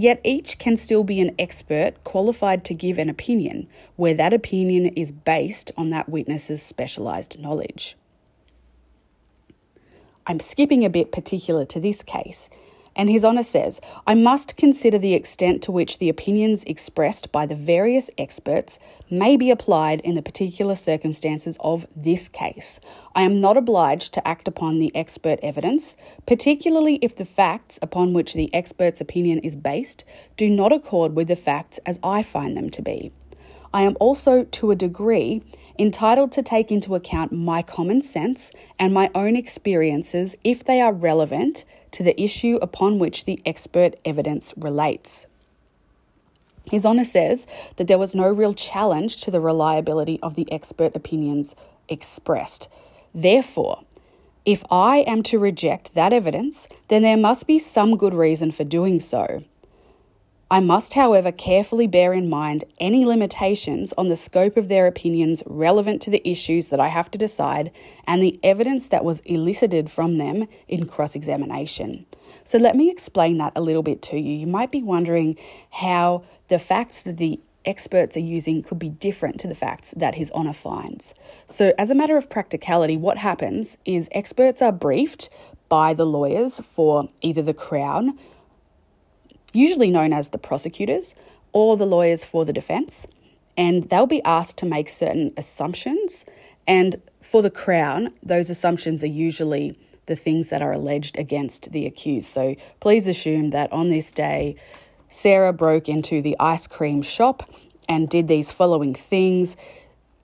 yet 0.00 0.18
each 0.24 0.58
can 0.58 0.78
still 0.78 1.04
be 1.04 1.20
an 1.20 1.34
expert 1.38 2.02
qualified 2.04 2.64
to 2.64 2.72
give 2.72 2.96
an 2.96 3.10
opinion 3.10 3.68
where 3.96 4.14
that 4.14 4.32
opinion 4.32 4.86
is 4.96 5.12
based 5.12 5.70
on 5.76 5.90
that 5.90 6.08
witness's 6.08 6.62
specialised 6.62 7.38
knowledge. 7.38 7.96
I'm 10.26 10.40
skipping 10.40 10.86
a 10.86 10.90
bit 10.90 11.12
particular 11.12 11.66
to 11.66 11.78
this 11.78 12.02
case. 12.02 12.48
And 12.96 13.08
His 13.08 13.24
Honour 13.24 13.44
says, 13.44 13.80
I 14.06 14.14
must 14.14 14.56
consider 14.56 14.98
the 14.98 15.14
extent 15.14 15.62
to 15.62 15.72
which 15.72 15.98
the 15.98 16.08
opinions 16.08 16.64
expressed 16.64 17.30
by 17.32 17.46
the 17.46 17.54
various 17.54 18.10
experts 18.18 18.78
may 19.08 19.36
be 19.36 19.50
applied 19.50 20.00
in 20.00 20.16
the 20.16 20.22
particular 20.22 20.74
circumstances 20.74 21.56
of 21.60 21.86
this 21.94 22.28
case. 22.28 22.80
I 23.14 23.22
am 23.22 23.40
not 23.40 23.56
obliged 23.56 24.12
to 24.14 24.28
act 24.28 24.48
upon 24.48 24.78
the 24.78 24.94
expert 24.94 25.38
evidence, 25.42 25.96
particularly 26.26 26.96
if 26.96 27.16
the 27.16 27.24
facts 27.24 27.78
upon 27.80 28.12
which 28.12 28.34
the 28.34 28.52
expert's 28.54 29.00
opinion 29.00 29.38
is 29.40 29.56
based 29.56 30.04
do 30.36 30.50
not 30.50 30.72
accord 30.72 31.14
with 31.14 31.28
the 31.28 31.36
facts 31.36 31.78
as 31.86 32.00
I 32.02 32.22
find 32.22 32.56
them 32.56 32.70
to 32.70 32.82
be. 32.82 33.12
I 33.72 33.82
am 33.82 33.96
also, 34.00 34.44
to 34.44 34.72
a 34.72 34.76
degree, 34.76 35.42
entitled 35.78 36.32
to 36.32 36.42
take 36.42 36.72
into 36.72 36.96
account 36.96 37.32
my 37.32 37.62
common 37.62 38.02
sense 38.02 38.50
and 38.78 38.92
my 38.92 39.10
own 39.14 39.36
experiences 39.36 40.34
if 40.42 40.64
they 40.64 40.80
are 40.80 40.92
relevant 40.92 41.64
to 41.92 42.02
the 42.02 42.20
issue 42.20 42.58
upon 42.62 42.98
which 42.98 43.24
the 43.24 43.40
expert 43.44 43.96
evidence 44.04 44.54
relates. 44.56 45.26
His 46.70 46.86
Honour 46.86 47.04
says 47.04 47.46
that 47.76 47.88
there 47.88 47.98
was 47.98 48.14
no 48.14 48.28
real 48.28 48.54
challenge 48.54 49.16
to 49.22 49.30
the 49.30 49.40
reliability 49.40 50.20
of 50.22 50.34
the 50.34 50.50
expert 50.52 50.94
opinions 50.94 51.56
expressed. 51.88 52.68
Therefore, 53.12 53.82
if 54.46 54.62
I 54.70 54.98
am 54.98 55.22
to 55.24 55.38
reject 55.38 55.94
that 55.94 56.12
evidence, 56.12 56.68
then 56.88 57.02
there 57.02 57.16
must 57.16 57.46
be 57.46 57.58
some 57.58 57.96
good 57.96 58.14
reason 58.14 58.52
for 58.52 58.64
doing 58.64 59.00
so. 59.00 59.44
I 60.52 60.58
must, 60.58 60.94
however, 60.94 61.30
carefully 61.30 61.86
bear 61.86 62.12
in 62.12 62.28
mind 62.28 62.64
any 62.80 63.04
limitations 63.06 63.94
on 63.96 64.08
the 64.08 64.16
scope 64.16 64.56
of 64.56 64.66
their 64.66 64.88
opinions 64.88 65.44
relevant 65.46 66.02
to 66.02 66.10
the 66.10 66.28
issues 66.28 66.70
that 66.70 66.80
I 66.80 66.88
have 66.88 67.08
to 67.12 67.18
decide 67.18 67.70
and 68.04 68.20
the 68.20 68.40
evidence 68.42 68.88
that 68.88 69.04
was 69.04 69.20
elicited 69.20 69.88
from 69.88 70.18
them 70.18 70.48
in 70.66 70.86
cross 70.86 71.14
examination. 71.14 72.04
So, 72.42 72.58
let 72.58 72.74
me 72.74 72.90
explain 72.90 73.38
that 73.38 73.52
a 73.54 73.60
little 73.60 73.84
bit 73.84 74.02
to 74.02 74.18
you. 74.18 74.32
You 74.32 74.48
might 74.48 74.72
be 74.72 74.82
wondering 74.82 75.36
how 75.70 76.24
the 76.48 76.58
facts 76.58 77.04
that 77.04 77.18
the 77.18 77.38
experts 77.64 78.16
are 78.16 78.20
using 78.20 78.62
could 78.62 78.78
be 78.78 78.88
different 78.88 79.38
to 79.38 79.46
the 79.46 79.54
facts 79.54 79.94
that 79.96 80.16
His 80.16 80.32
Honour 80.32 80.54
finds. 80.54 81.14
So, 81.46 81.72
as 81.78 81.90
a 81.90 81.94
matter 81.94 82.16
of 82.16 82.28
practicality, 82.28 82.96
what 82.96 83.18
happens 83.18 83.78
is 83.84 84.08
experts 84.10 84.60
are 84.60 84.72
briefed 84.72 85.28
by 85.68 85.94
the 85.94 86.06
lawyers 86.06 86.58
for 86.58 87.08
either 87.20 87.42
the 87.42 87.54
Crown 87.54 88.18
usually 89.52 89.90
known 89.90 90.12
as 90.12 90.30
the 90.30 90.38
prosecutors 90.38 91.14
or 91.52 91.76
the 91.76 91.86
lawyers 91.86 92.24
for 92.24 92.44
the 92.44 92.52
defence, 92.52 93.06
and 93.56 93.88
they'll 93.90 94.06
be 94.06 94.22
asked 94.22 94.56
to 94.58 94.66
make 94.66 94.88
certain 94.88 95.32
assumptions. 95.36 96.24
And 96.66 97.00
for 97.20 97.42
the 97.42 97.50
Crown, 97.50 98.12
those 98.22 98.50
assumptions 98.50 99.02
are 99.02 99.08
usually 99.08 99.78
the 100.06 100.16
things 100.16 100.48
that 100.50 100.62
are 100.62 100.72
alleged 100.72 101.18
against 101.18 101.72
the 101.72 101.86
accused. 101.86 102.26
So 102.26 102.56
please 102.80 103.06
assume 103.06 103.50
that 103.50 103.72
on 103.72 103.90
this 103.90 104.12
day, 104.12 104.56
Sarah 105.08 105.52
broke 105.52 105.88
into 105.88 106.22
the 106.22 106.36
ice 106.38 106.66
cream 106.66 107.02
shop 107.02 107.48
and 107.88 108.08
did 108.08 108.28
these 108.28 108.52
following 108.52 108.94
things, 108.94 109.56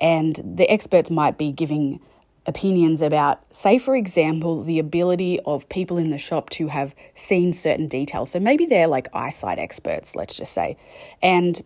and 0.01 0.41
the 0.57 0.71
experts 0.71 1.11
might 1.11 1.37
be 1.37 1.51
giving 1.51 2.01
opinions 2.47 3.01
about, 3.01 3.41
say, 3.55 3.79
for 3.79 3.97
example, 3.97 4.63
the 4.63 4.79
ability 4.79 5.41
of 5.41 5.69
people 5.69 5.99
in 5.99 6.11
the 6.11 6.19
shop 6.19 6.51
to 6.51 6.69
have 6.69 6.95
seen 7.15 7.53
certain 7.53 7.89
details. 7.89 8.31
So 8.31 8.41
maybe 8.41 8.67
they're 8.67 8.87
like 8.87 9.09
eyesight 9.13 9.59
experts, 9.59 10.15
let's 10.15 10.37
just 10.37 10.53
say. 10.53 10.77
And, 11.23 11.63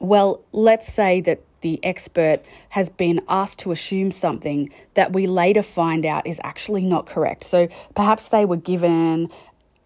well, 0.00 0.42
let's 0.52 0.92
say 0.92 1.20
that 1.22 1.40
the 1.60 1.80
expert 1.82 2.40
has 2.70 2.88
been 2.88 3.20
asked 3.28 3.58
to 3.60 3.72
assume 3.72 4.10
something 4.10 4.70
that 4.94 5.12
we 5.12 5.26
later 5.26 5.62
find 5.62 6.06
out 6.06 6.26
is 6.26 6.40
actually 6.44 6.82
not 6.82 7.06
correct. 7.06 7.44
So 7.44 7.68
perhaps 7.94 8.28
they 8.28 8.44
were 8.44 8.56
given 8.56 9.30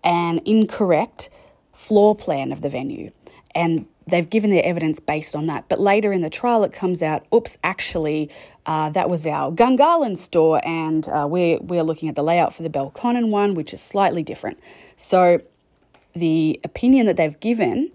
an 0.05 0.41
incorrect 0.45 1.31
floor 1.73 2.15
plan 2.15 2.53
of 2.53 2.61
the 2.61 2.69
venue 2.69 3.11
and 3.55 3.87
they've 4.07 4.29
given 4.29 4.51
their 4.51 4.65
evidence 4.65 5.01
based 5.01 5.37
on 5.37 5.47
that. 5.47 5.69
But 5.69 5.81
later 5.81 6.13
in 6.13 6.23
the 6.23 6.31
trial, 6.31 6.65
it 6.65 6.73
comes 6.73 7.03
out, 7.03 7.27
oops, 7.35 7.59
actually, 7.63 8.31
uh, 8.67 8.91
that 8.91 9.09
was 9.09 9.27
our 9.27 9.53
Gungahlin 9.53 10.17
store, 10.17 10.61
and 10.65 11.09
uh, 11.09 11.27
we're, 11.29 11.59
we're 11.61 11.83
looking 11.83 12.09
at 12.09 12.15
the 12.15 12.23
layout 12.23 12.55
for 12.55 12.63
the 12.63 12.71
Belconnen 12.71 13.31
one, 13.31 13.55
which 13.55 13.73
is 13.73 13.81
slightly 13.81 14.23
different. 14.23 14.59
So 14.97 15.41
the 16.15 16.61
opinion 16.65 17.07
that 17.07 17.17
they've 17.17 17.39
given 17.41 17.93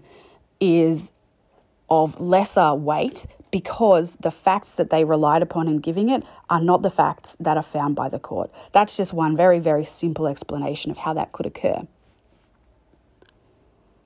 is 0.60 1.12
of 1.88 2.18
lesser 2.20 2.74
weight 2.74 3.26
because 3.50 4.16
the 4.16 4.30
facts 4.30 4.76
that 4.76 4.90
they 4.90 5.04
relied 5.04 5.42
upon 5.42 5.68
in 5.68 5.78
giving 5.78 6.08
it 6.08 6.22
are 6.50 6.60
not 6.60 6.82
the 6.82 6.90
facts 6.90 7.36
that 7.38 7.56
are 7.56 7.62
found 7.62 7.94
by 7.94 8.08
the 8.08 8.18
court. 8.18 8.50
That's 8.72 8.96
just 8.96 9.12
one 9.12 9.36
very, 9.36 9.60
very 9.60 9.84
simple 9.84 10.26
explanation 10.26 10.90
of 10.90 10.98
how 10.98 11.14
that 11.14 11.32
could 11.32 11.46
occur. 11.46 11.86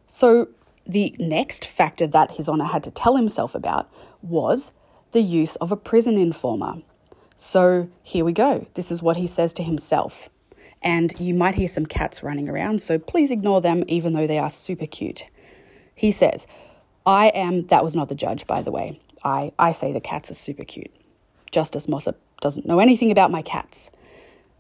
So, 0.07 0.49
the 0.87 1.15
next 1.19 1.67
factor 1.67 2.07
that 2.07 2.33
His 2.33 2.49
Honour 2.49 2.65
had 2.65 2.83
to 2.85 2.91
tell 2.91 3.17
himself 3.17 3.55
about 3.55 3.91
was 4.23 4.73
the 5.13 5.21
use 5.21 5.57
of 5.57 5.73
a 5.73 5.77
prison 5.77 6.17
informer. 6.17 6.83
So 7.37 7.89
here 8.03 8.25
we 8.25 8.33
go. 8.33 8.67
This 8.75 8.91
is 8.91 9.03
what 9.03 9.17
he 9.17 9.27
says 9.27 9.55
to 9.55 9.63
himself. 9.63 10.29
And 10.83 11.19
you 11.19 11.35
might 11.35 11.55
hear 11.55 11.69
some 11.69 11.87
cats 11.87 12.23
running 12.23 12.49
around, 12.49 12.81
so 12.83 12.99
please 12.99 13.31
ignore 13.31 13.61
them, 13.61 13.85
even 13.89 14.13
though 14.13 14.27
they 14.27 14.39
are 14.39 14.51
super 14.51 14.87
cute. 14.87 15.27
He 15.95 16.13
says, 16.13 16.47
I 17.05 17.29
am, 17.29 17.67
that 17.67 17.85
was 17.85 17.97
not 17.97 18.09
the 18.09 18.15
judge, 18.15 18.47
by 18.47 18.63
the 18.63 18.71
way. 18.71 19.01
I, 19.25 19.53
I 19.59 19.73
say 19.73 19.93
the 19.93 20.01
cats 20.01 20.31
are 20.31 20.35
super 20.35 20.65
cute. 20.65 20.91
Justice 21.51 21.89
Mossop 21.89 22.19
doesn't 22.41 22.67
know 22.67 22.79
anything 22.79 23.11
about 23.11 23.31
my 23.31 23.43
cats. 23.43 23.91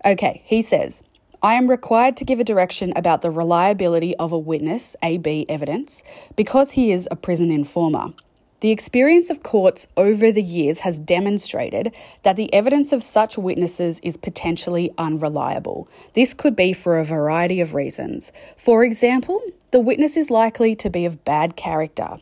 Okay, 0.04 0.42
he 0.44 0.60
says, 0.62 1.02
I 1.42 1.54
am 1.54 1.70
required 1.70 2.18
to 2.18 2.26
give 2.26 2.38
a 2.38 2.44
direction 2.44 2.92
about 2.94 3.22
the 3.22 3.30
reliability 3.30 4.14
of 4.16 4.30
a 4.30 4.38
witness, 4.38 4.94
AB 5.02 5.46
evidence, 5.48 6.02
because 6.36 6.72
he 6.72 6.92
is 6.92 7.08
a 7.10 7.16
prison 7.16 7.50
informer. 7.50 8.12
The 8.60 8.70
experience 8.70 9.30
of 9.30 9.42
courts 9.42 9.86
over 9.96 10.30
the 10.30 10.42
years 10.42 10.80
has 10.80 11.00
demonstrated 11.00 11.94
that 12.24 12.36
the 12.36 12.52
evidence 12.52 12.92
of 12.92 13.02
such 13.02 13.38
witnesses 13.38 14.00
is 14.02 14.18
potentially 14.18 14.92
unreliable. 14.98 15.88
This 16.12 16.34
could 16.34 16.54
be 16.54 16.74
for 16.74 16.98
a 16.98 17.06
variety 17.06 17.62
of 17.62 17.72
reasons. 17.72 18.32
For 18.58 18.84
example, 18.84 19.40
the 19.70 19.80
witness 19.80 20.18
is 20.18 20.28
likely 20.30 20.76
to 20.76 20.90
be 20.90 21.06
of 21.06 21.24
bad 21.24 21.56
character. 21.56 22.18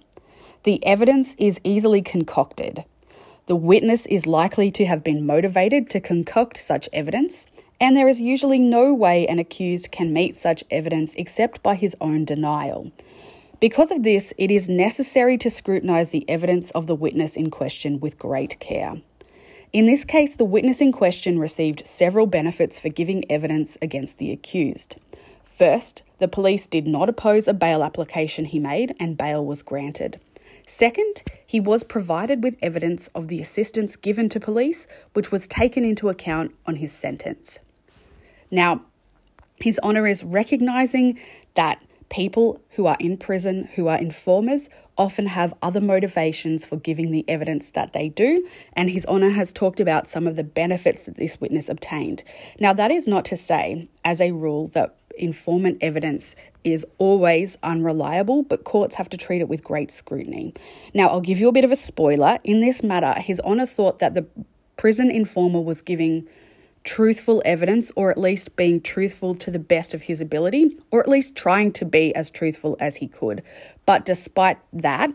The 0.63 0.85
evidence 0.87 1.35
is 1.39 1.61
easily 1.65 2.03
concocted. 2.03 2.85
The 3.47 3.57
witness 3.57 4.07
is 4.07 4.29
likely 4.29 4.71
to 4.73 4.85
have 4.85 5.03
been 5.03 5.27
motivated 5.27 5.91
to 5.91 6.01
concoct 6.01 6.57
such 6.57 6.89
evidence, 6.93 7.47
and 7.81 7.97
there 7.97 8.09
is 8.09 8.21
usually 8.21 8.59
no 8.59 8.93
way 8.93 9.27
an 9.27 9.39
accused 9.39 9.91
can 9.91 10.13
meet 10.13 10.37
such 10.37 10.65
evidence 10.71 11.15
except 11.15 11.63
by 11.63 11.75
his 11.75 11.97
own 12.01 12.25
denial. 12.25 12.91
Because 13.61 13.91
of 13.91 14.03
this, 14.03 14.33
it 14.39 14.51
is 14.51 14.69
necessary 14.69 15.37
to 15.39 15.51
scrutinise 15.51 16.11
the 16.11 16.29
evidence 16.29 16.71
of 16.73 16.87
the 16.87 16.95
witness 16.95 17.37
in 17.37 17.51
question 17.51 17.99
with 17.99 18.19
great 18.19 18.59
care. 18.61 19.01
In 19.73 19.87
this 19.87 20.05
case, 20.05 20.35
the 20.35 20.45
witness 20.45 20.81
in 20.81 20.93
question 20.93 21.39
received 21.39 21.87
several 21.87 22.27
benefits 22.27 22.81
for 22.81 22.89
giving 22.89 23.31
evidence 23.31 23.77
against 23.83 24.19
the 24.19 24.33
accused. 24.33 24.97
First, 25.45 26.03
the 26.19 26.29
police 26.29 26.67
did 26.67 26.87
not 26.87 27.09
oppose 27.09 27.49
a 27.49 27.53
bail 27.53 27.83
application 27.83 28.45
he 28.45 28.59
made 28.59 28.95
and 28.99 29.19
bail 29.19 29.45
was 29.45 29.63
granted. 29.63 30.21
Second, 30.67 31.23
he 31.47 31.59
was 31.59 31.83
provided 31.83 32.45
with 32.45 32.57
evidence 32.63 33.09
of 33.09 33.29
the 33.29 33.41
assistance 33.41 33.97
given 33.97 34.29
to 34.29 34.39
police, 34.39 34.87
which 35.15 35.33
was 35.33 35.49
taken 35.49 35.85
into 35.85 36.09
account 36.09 36.55
on 36.67 36.77
his 36.77 36.93
sentence. 36.93 37.59
Now, 38.51 38.83
His 39.61 39.79
Honour 39.83 40.07
is 40.07 40.25
recognising 40.25 41.19
that 41.55 41.83
people 42.09 42.61
who 42.71 42.87
are 42.87 42.97
in 42.99 43.17
prison, 43.17 43.69
who 43.75 43.89
are 43.89 43.99
informers, 43.99 44.71
often 44.97 45.27
have 45.27 45.55
other 45.63 45.81
motivations 45.81 46.65
for 46.65 46.77
giving 46.77 47.11
the 47.11 47.25
evidence 47.29 47.71
that 47.71 47.93
they 47.93 48.09
do, 48.09 48.47
and 48.73 48.91
His 48.91 49.07
Honour 49.07 49.31
has 49.31 49.53
talked 49.53 49.81
about 49.81 50.09
some 50.09 50.27
of 50.27 50.37
the 50.37 50.45
benefits 50.45 51.05
that 51.05 51.17
this 51.17 51.41
witness 51.41 51.69
obtained. 51.69 52.25
Now, 52.59 52.73
that 52.73 52.91
is 52.91 53.07
not 53.07 53.25
to 53.27 53.37
say, 53.37 53.89
as 54.05 54.21
a 54.21 54.33
rule, 54.33 54.69
that 54.69 54.97
informant 55.17 55.79
evidence 55.81 56.37
is 56.65 56.87
always 56.99 57.59
unreliable, 57.63 58.43
but 58.43 58.65
courts 58.65 58.95
have 58.97 59.09
to 59.11 59.17
treat 59.17 59.41
it 59.41 59.49
with 59.49 59.63
great 59.65 59.91
scrutiny. 59.91 60.55
Now, 60.95 61.09
I'll 61.09 61.21
give 61.21 61.39
you 61.39 61.49
a 61.49 61.53
bit 61.53 61.65
of 61.65 61.73
a 61.73 61.77
spoiler. 61.77 62.39
In 62.45 62.61
this 62.61 62.83
matter, 62.83 63.21
His 63.21 63.41
Honour 63.41 63.67
thought 63.67 63.99
that 63.99 64.15
the 64.15 64.27
prison 64.77 65.11
informer 65.11 65.61
was 65.61 65.83
giving 65.83 66.27
truthful 66.89 67.43
evidence, 67.45 67.93
or 67.97 68.11
at 68.11 68.17
least 68.17 68.57
being 68.57 68.81
truthful 68.81 69.35
to 69.35 69.51
the 69.51 69.59
best 69.59 69.93
of 69.93 70.01
his 70.01 70.23
ability, 70.23 70.75
or 70.91 71.01
at 71.01 71.07
least 71.07 71.37
trying 71.37 71.71
to 71.71 71.85
be 71.85 72.15
as 72.15 72.31
truthful 72.31 72.79
as 72.81 72.97
he 72.97 73.07
could. 73.07 73.43
But 73.85 74.07
despite 74.07 74.57
that, 74.73 75.11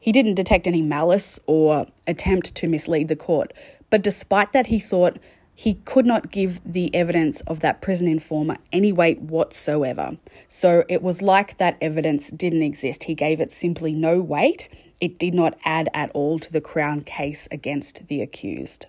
he 0.00 0.10
didn't 0.10 0.34
detect 0.34 0.66
any 0.66 0.82
malice 0.82 1.38
or 1.46 1.86
attempt 2.08 2.56
to 2.56 2.66
mislead 2.66 3.06
the 3.06 3.14
court. 3.14 3.52
But 3.88 4.02
despite 4.02 4.52
that, 4.52 4.66
he 4.66 4.80
thought 4.80 5.20
he 5.54 5.74
could 5.74 6.06
not 6.06 6.32
give 6.32 6.60
the 6.64 6.92
evidence 6.92 7.40
of 7.42 7.60
that 7.60 7.80
prison 7.80 8.08
informer 8.08 8.56
any 8.72 8.92
weight 8.92 9.20
whatsoever. 9.20 10.18
So 10.48 10.82
it 10.88 11.02
was 11.02 11.22
like 11.22 11.58
that 11.58 11.78
evidence 11.80 12.30
didn't 12.30 12.62
exist. 12.62 13.04
He 13.04 13.14
gave 13.14 13.40
it 13.40 13.52
simply 13.52 13.92
no 13.92 14.20
weight. 14.20 14.68
It 15.00 15.20
did 15.20 15.34
not 15.34 15.56
add 15.64 15.88
at 15.94 16.10
all 16.14 16.40
to 16.40 16.52
the 16.52 16.60
Crown 16.60 17.02
case 17.02 17.46
against 17.52 18.08
the 18.08 18.20
accused. 18.20 18.86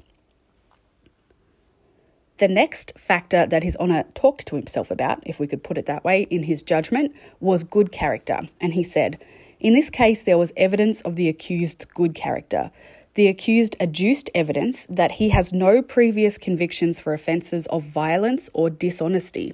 The 2.41 2.47
next 2.47 2.93
factor 2.97 3.45
that 3.45 3.62
His 3.62 3.77
Honour 3.77 4.06
talked 4.15 4.47
to 4.47 4.56
himself 4.56 4.89
about, 4.89 5.21
if 5.27 5.39
we 5.39 5.45
could 5.45 5.63
put 5.63 5.77
it 5.77 5.86
that 5.86 6.04
way, 6.04 6.23
in 6.23 6.41
his 6.41 6.63
judgment 6.63 7.15
was 7.39 7.63
good 7.63 7.91
character. 7.91 8.39
And 8.60 8.73
he 8.73 8.82
said, 8.82 9.19
In 9.60 9.75
this 9.75 9.91
case, 9.91 10.23
there 10.23 10.39
was 10.39 10.51
evidence 10.58 11.01
of 11.01 11.15
the 11.15 11.30
accused's 11.30 11.86
good 11.86 12.15
character. 12.15 12.71
The 13.13 13.27
accused 13.27 13.75
adduced 13.80 14.32
evidence 14.34 14.88
that 14.89 15.12
he 15.13 15.30
has 15.30 15.54
no 15.54 15.84
previous 15.84 16.39
convictions 16.39 16.99
for 16.99 17.13
offences 17.13 17.67
of 17.67 17.84
violence 17.84 18.49
or 18.56 18.71
dishonesty. 18.71 19.54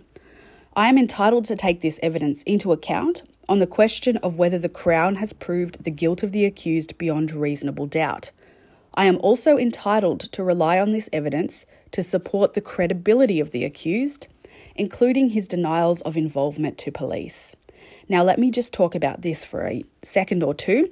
I 0.73 0.87
am 0.87 0.97
entitled 0.97 1.43
to 1.45 1.57
take 1.57 1.81
this 1.81 1.99
evidence 2.01 2.41
into 2.43 2.71
account 2.71 3.21
on 3.49 3.59
the 3.59 3.67
question 3.67 4.15
of 4.23 4.37
whether 4.37 4.57
the 4.57 4.69
Crown 4.69 5.15
has 5.15 5.33
proved 5.33 5.83
the 5.83 5.91
guilt 5.91 6.23
of 6.23 6.31
the 6.31 6.45
accused 6.45 6.97
beyond 6.97 7.33
reasonable 7.33 7.85
doubt. 7.85 8.31
I 8.93 9.07
am 9.07 9.17
also 9.17 9.57
entitled 9.57 10.21
to 10.21 10.41
rely 10.41 10.79
on 10.79 10.93
this 10.93 11.09
evidence 11.11 11.65
to 11.91 12.03
support 12.03 12.53
the 12.53 12.61
credibility 12.61 13.39
of 13.39 13.51
the 13.51 13.63
accused, 13.63 14.27
including 14.75 15.29
his 15.29 15.47
denials 15.47 16.01
of 16.01 16.17
involvement 16.17 16.77
to 16.79 16.91
police. 16.91 17.55
Now, 18.09 18.23
let 18.23 18.39
me 18.39 18.51
just 18.51 18.73
talk 18.73 18.95
about 18.95 19.21
this 19.21 19.43
for 19.43 19.67
a 19.67 19.83
second 20.03 20.43
or 20.43 20.53
two. 20.53 20.89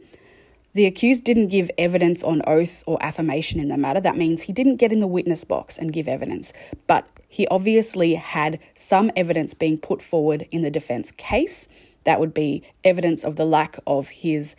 The 0.74 0.86
accused 0.86 1.24
didn't 1.24 1.48
give 1.48 1.72
evidence 1.78 2.22
on 2.22 2.42
oath 2.46 2.84
or 2.86 2.98
affirmation 3.02 3.62
in 3.62 3.70
the 3.70 3.78
matter. 3.78 4.02
That 4.02 4.18
means 4.18 4.42
he 4.42 4.52
didn't 4.52 4.76
get 4.76 4.92
in 4.92 5.00
the 5.00 5.08
witness 5.08 5.46
box 5.46 5.78
and 5.78 5.94
give 5.94 6.10
evidence, 6.10 6.52
but 6.86 7.08
he 7.30 7.48
obviously 7.48 8.16
had 8.16 8.60
some 8.76 9.10
evidence 9.16 9.54
being 9.54 9.78
put 9.78 10.02
forward 10.02 10.46
in 10.52 10.62
the 10.64 10.72
defense 10.72 11.12
case. 11.12 11.70
That 12.04 12.20
would 12.20 12.34
be 12.34 12.64
evidence 12.84 13.24
of 13.24 13.38
the 13.38 13.46
lack 13.46 13.80
of 13.88 14.10
his 14.10 14.56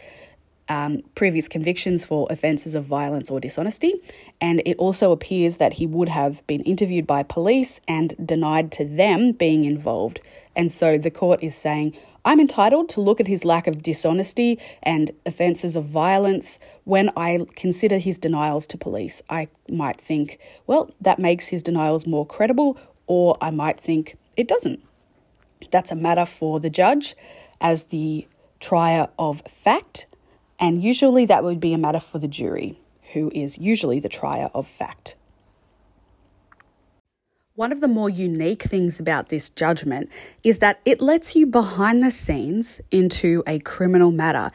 um, 0.69 1.03
previous 1.15 1.49
convictions 1.49 2.05
for 2.05 2.27
offences 2.31 2.75
of 2.75 2.85
violence 2.85 3.31
or 3.31 3.41
dishonesty. 3.41 3.95
And 4.41 4.63
it 4.67 4.77
also 4.79 5.13
appears 5.13 5.59
that 5.59 5.75
he 5.75 5.87
would 5.87 6.09
have 6.09 6.47
been 6.47 6.63
interviewed 6.63 7.07
by 7.07 7.23
police 7.23 7.81
and 7.87 8.15
denied 8.25 8.73
to 8.73 8.85
them 8.85 9.33
being 9.33 9.65
involved. 9.65 10.21
And 10.55 10.73
so 10.73 10.99
the 10.99 11.11
court 11.11 11.43
is 11.43 11.55
saying, 11.55 11.97
I'm 12.25 12.41
entitled 12.41 12.89
to 12.91 13.01
look 13.01 13.21
at 13.21 13.29
his 13.29 13.45
lack 13.45 13.69
of 13.69 13.83
dishonesty 13.83 14.59
and 14.83 15.13
offences 15.25 15.77
of 15.77 15.85
violence 15.85 16.59
when 16.83 17.11
I 17.17 17.47
consider 17.55 17.99
his 17.99 18.19
denials 18.19 18.67
to 18.69 18.77
police. 18.77 19.23
I 19.31 19.47
might 19.71 20.01
think, 20.01 20.41
well, 20.67 20.91
that 21.01 21.21
makes 21.21 21.47
his 21.47 21.63
denials 21.63 22.05
more 22.05 22.27
credible, 22.27 22.77
or 23.07 23.37
I 23.41 23.51
might 23.53 23.79
think 23.79 24.17
it 24.37 24.49
doesn't. 24.49 24.83
That's 25.71 25.93
a 25.93 25.95
matter 25.95 26.27
for 26.27 26.59
the 26.59 26.69
judge 26.69 27.15
as 27.61 27.85
the 27.85 28.27
trier 28.59 29.09
of 29.21 29.43
fact, 29.43 30.07
and 30.59 30.83
usually 30.83 31.27
that 31.27 31.45
would 31.45 31.61
be 31.61 31.73
a 31.73 31.79
matter 31.79 32.01
for 32.01 32.19
the 32.19 32.29
jury, 32.29 32.79
who 33.12 33.31
is 33.35 33.59
usually 33.59 34.01
the 34.01 34.09
trier 34.09 34.51
of 34.55 34.66
fact. 34.66 35.16
One 37.55 37.73
of 37.73 37.81
the 37.81 37.88
more 37.88 38.11
unique 38.11 38.64
things 38.64 39.01
about 39.01 39.31
this 39.31 39.49
judgment 39.49 40.11
is 40.45 40.59
that 40.59 40.81
it 40.85 41.01
lets 41.01 41.35
you 41.35 41.47
behind 41.47 42.03
the 42.03 42.11
scenes 42.11 42.83
into 42.90 43.42
a 43.47 43.59
criminal 43.61 44.11
matter. 44.11 44.51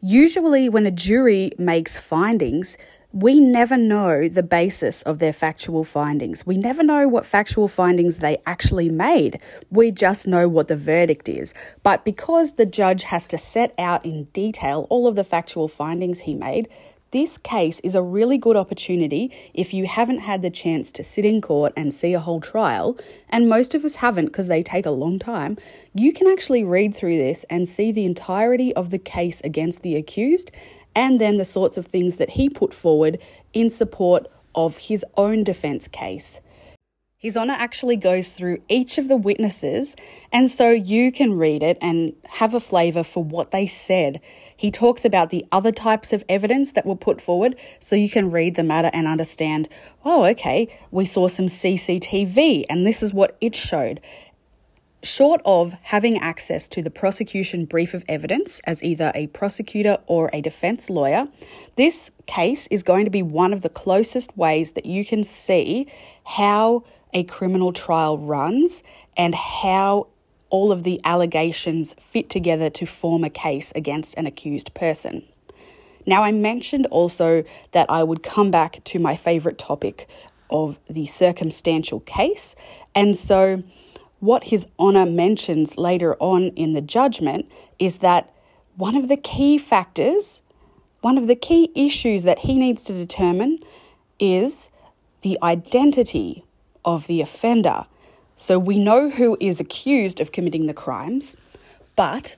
Usually, 0.00 0.68
when 0.68 0.86
a 0.86 0.90
jury 0.90 1.50
makes 1.58 1.98
findings, 1.98 2.78
we 3.12 3.40
never 3.40 3.76
know 3.76 4.28
the 4.28 4.42
basis 4.42 5.00
of 5.02 5.18
their 5.18 5.32
factual 5.32 5.82
findings. 5.82 6.44
We 6.44 6.58
never 6.58 6.82
know 6.82 7.08
what 7.08 7.24
factual 7.24 7.66
findings 7.66 8.18
they 8.18 8.36
actually 8.44 8.90
made. 8.90 9.40
We 9.70 9.90
just 9.90 10.26
know 10.26 10.46
what 10.46 10.68
the 10.68 10.76
verdict 10.76 11.28
is. 11.28 11.54
But 11.82 12.04
because 12.04 12.54
the 12.54 12.66
judge 12.66 13.04
has 13.04 13.26
to 13.28 13.38
set 13.38 13.74
out 13.78 14.04
in 14.04 14.24
detail 14.24 14.86
all 14.90 15.06
of 15.06 15.16
the 15.16 15.24
factual 15.24 15.68
findings 15.68 16.20
he 16.20 16.34
made, 16.34 16.68
this 17.10 17.38
case 17.38 17.80
is 17.80 17.94
a 17.94 18.02
really 18.02 18.36
good 18.36 18.56
opportunity 18.56 19.32
if 19.54 19.72
you 19.72 19.86
haven't 19.86 20.18
had 20.18 20.42
the 20.42 20.50
chance 20.50 20.92
to 20.92 21.02
sit 21.02 21.24
in 21.24 21.40
court 21.40 21.72
and 21.74 21.94
see 21.94 22.12
a 22.12 22.20
whole 22.20 22.38
trial, 22.42 22.98
and 23.30 23.48
most 23.48 23.74
of 23.74 23.82
us 23.82 23.94
haven't 23.94 24.26
because 24.26 24.48
they 24.48 24.62
take 24.62 24.84
a 24.84 24.90
long 24.90 25.18
time. 25.18 25.56
You 25.94 26.12
can 26.12 26.26
actually 26.26 26.64
read 26.64 26.94
through 26.94 27.16
this 27.16 27.46
and 27.48 27.66
see 27.66 27.90
the 27.92 28.04
entirety 28.04 28.76
of 28.76 28.90
the 28.90 28.98
case 28.98 29.40
against 29.42 29.80
the 29.80 29.96
accused 29.96 30.50
and 30.98 31.20
then 31.20 31.36
the 31.36 31.44
sorts 31.44 31.76
of 31.76 31.86
things 31.86 32.16
that 32.16 32.30
he 32.30 32.50
put 32.50 32.74
forward 32.74 33.18
in 33.52 33.70
support 33.70 34.26
of 34.52 34.76
his 34.76 35.06
own 35.16 35.44
defence 35.44 35.86
case. 35.86 36.40
His 37.16 37.36
Honour 37.36 37.54
actually 37.54 37.96
goes 37.96 38.30
through 38.30 38.62
each 38.68 38.98
of 38.98 39.06
the 39.06 39.16
witnesses, 39.16 39.94
and 40.32 40.50
so 40.50 40.70
you 40.70 41.12
can 41.12 41.38
read 41.38 41.62
it 41.62 41.78
and 41.80 42.14
have 42.24 42.52
a 42.52 42.60
flavour 42.60 43.04
for 43.04 43.22
what 43.22 43.52
they 43.52 43.64
said. 43.64 44.20
He 44.56 44.72
talks 44.72 45.04
about 45.04 45.30
the 45.30 45.44
other 45.52 45.70
types 45.70 46.12
of 46.12 46.24
evidence 46.28 46.72
that 46.72 46.86
were 46.86 46.96
put 46.96 47.20
forward, 47.20 47.54
so 47.78 47.94
you 47.94 48.10
can 48.10 48.32
read 48.32 48.56
the 48.56 48.64
matter 48.64 48.90
and 48.92 49.06
understand 49.06 49.68
oh, 50.04 50.24
okay, 50.24 50.66
we 50.90 51.04
saw 51.04 51.28
some 51.28 51.46
CCTV, 51.46 52.64
and 52.68 52.84
this 52.84 53.04
is 53.04 53.14
what 53.14 53.36
it 53.40 53.54
showed. 53.54 54.00
Short 55.02 55.40
of 55.44 55.74
having 55.82 56.18
access 56.18 56.66
to 56.68 56.82
the 56.82 56.90
prosecution 56.90 57.66
brief 57.66 57.94
of 57.94 58.04
evidence 58.08 58.60
as 58.64 58.82
either 58.82 59.12
a 59.14 59.28
prosecutor 59.28 59.98
or 60.06 60.28
a 60.32 60.40
defence 60.40 60.90
lawyer, 60.90 61.28
this 61.76 62.10
case 62.26 62.66
is 62.68 62.82
going 62.82 63.04
to 63.04 63.10
be 63.10 63.22
one 63.22 63.52
of 63.52 63.62
the 63.62 63.68
closest 63.68 64.36
ways 64.36 64.72
that 64.72 64.86
you 64.86 65.04
can 65.04 65.22
see 65.22 65.86
how 66.24 66.82
a 67.14 67.22
criminal 67.24 67.72
trial 67.72 68.18
runs 68.18 68.82
and 69.16 69.36
how 69.36 70.08
all 70.50 70.72
of 70.72 70.82
the 70.82 71.00
allegations 71.04 71.94
fit 72.00 72.28
together 72.28 72.68
to 72.70 72.84
form 72.84 73.22
a 73.22 73.30
case 73.30 73.72
against 73.76 74.16
an 74.16 74.26
accused 74.26 74.74
person. 74.74 75.22
Now, 76.06 76.24
I 76.24 76.32
mentioned 76.32 76.86
also 76.86 77.44
that 77.72 77.88
I 77.88 78.02
would 78.02 78.22
come 78.22 78.50
back 78.50 78.82
to 78.84 78.98
my 78.98 79.14
favourite 79.14 79.58
topic 79.58 80.08
of 80.50 80.78
the 80.88 81.06
circumstantial 81.06 82.00
case. 82.00 82.56
And 82.94 83.14
so, 83.14 83.62
what 84.20 84.44
His 84.44 84.66
Honour 84.78 85.06
mentions 85.06 85.78
later 85.78 86.16
on 86.18 86.48
in 86.48 86.72
the 86.72 86.80
judgment 86.80 87.50
is 87.78 87.98
that 87.98 88.32
one 88.76 88.96
of 88.96 89.08
the 89.08 89.16
key 89.16 89.58
factors, 89.58 90.42
one 91.00 91.18
of 91.18 91.26
the 91.26 91.34
key 91.34 91.70
issues 91.74 92.22
that 92.24 92.40
he 92.40 92.58
needs 92.58 92.84
to 92.84 92.92
determine 92.92 93.58
is 94.18 94.70
the 95.22 95.38
identity 95.42 96.44
of 96.84 97.06
the 97.06 97.20
offender. 97.20 97.86
So 98.36 98.58
we 98.58 98.78
know 98.78 99.10
who 99.10 99.36
is 99.40 99.58
accused 99.58 100.20
of 100.20 100.32
committing 100.32 100.66
the 100.66 100.74
crimes, 100.74 101.36
but 101.96 102.36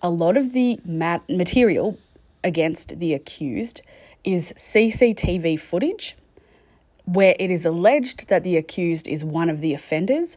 a 0.00 0.08
lot 0.08 0.36
of 0.36 0.52
the 0.52 0.80
mat- 0.84 1.28
material 1.28 1.98
against 2.42 2.98
the 2.98 3.12
accused 3.12 3.82
is 4.24 4.52
CCTV 4.56 5.60
footage 5.60 6.16
where 7.04 7.34
it 7.38 7.50
is 7.50 7.64
alleged 7.64 8.28
that 8.28 8.44
the 8.44 8.56
accused 8.56 9.08
is 9.08 9.24
one 9.24 9.48
of 9.48 9.62
the 9.62 9.72
offenders, 9.72 10.36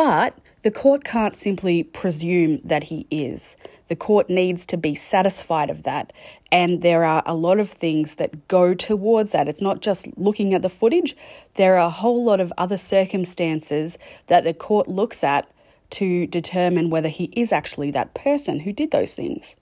but 0.00 0.38
the 0.62 0.70
court 0.70 1.04
can't 1.04 1.36
simply 1.36 1.82
presume 1.82 2.58
that 2.64 2.84
he 2.84 3.06
is. 3.10 3.54
The 3.88 3.96
court 3.96 4.30
needs 4.30 4.64
to 4.64 4.78
be 4.78 4.94
satisfied 4.94 5.68
of 5.68 5.82
that. 5.82 6.10
And 6.50 6.80
there 6.80 7.04
are 7.04 7.22
a 7.26 7.34
lot 7.34 7.60
of 7.60 7.70
things 7.70 8.14
that 8.14 8.48
go 8.48 8.72
towards 8.72 9.32
that. 9.32 9.46
It's 9.46 9.60
not 9.60 9.82
just 9.82 10.08
looking 10.16 10.54
at 10.54 10.62
the 10.62 10.70
footage, 10.70 11.14
there 11.56 11.74
are 11.74 11.86
a 11.86 11.90
whole 11.90 12.24
lot 12.24 12.40
of 12.40 12.50
other 12.56 12.78
circumstances 12.78 13.98
that 14.28 14.42
the 14.42 14.54
court 14.54 14.88
looks 14.88 15.22
at 15.22 15.50
to 15.90 16.26
determine 16.26 16.88
whether 16.88 17.10
he 17.10 17.24
is 17.36 17.52
actually 17.52 17.90
that 17.90 18.14
person 18.14 18.60
who 18.60 18.72
did 18.72 18.92
those 18.92 19.14
things. 19.14 19.54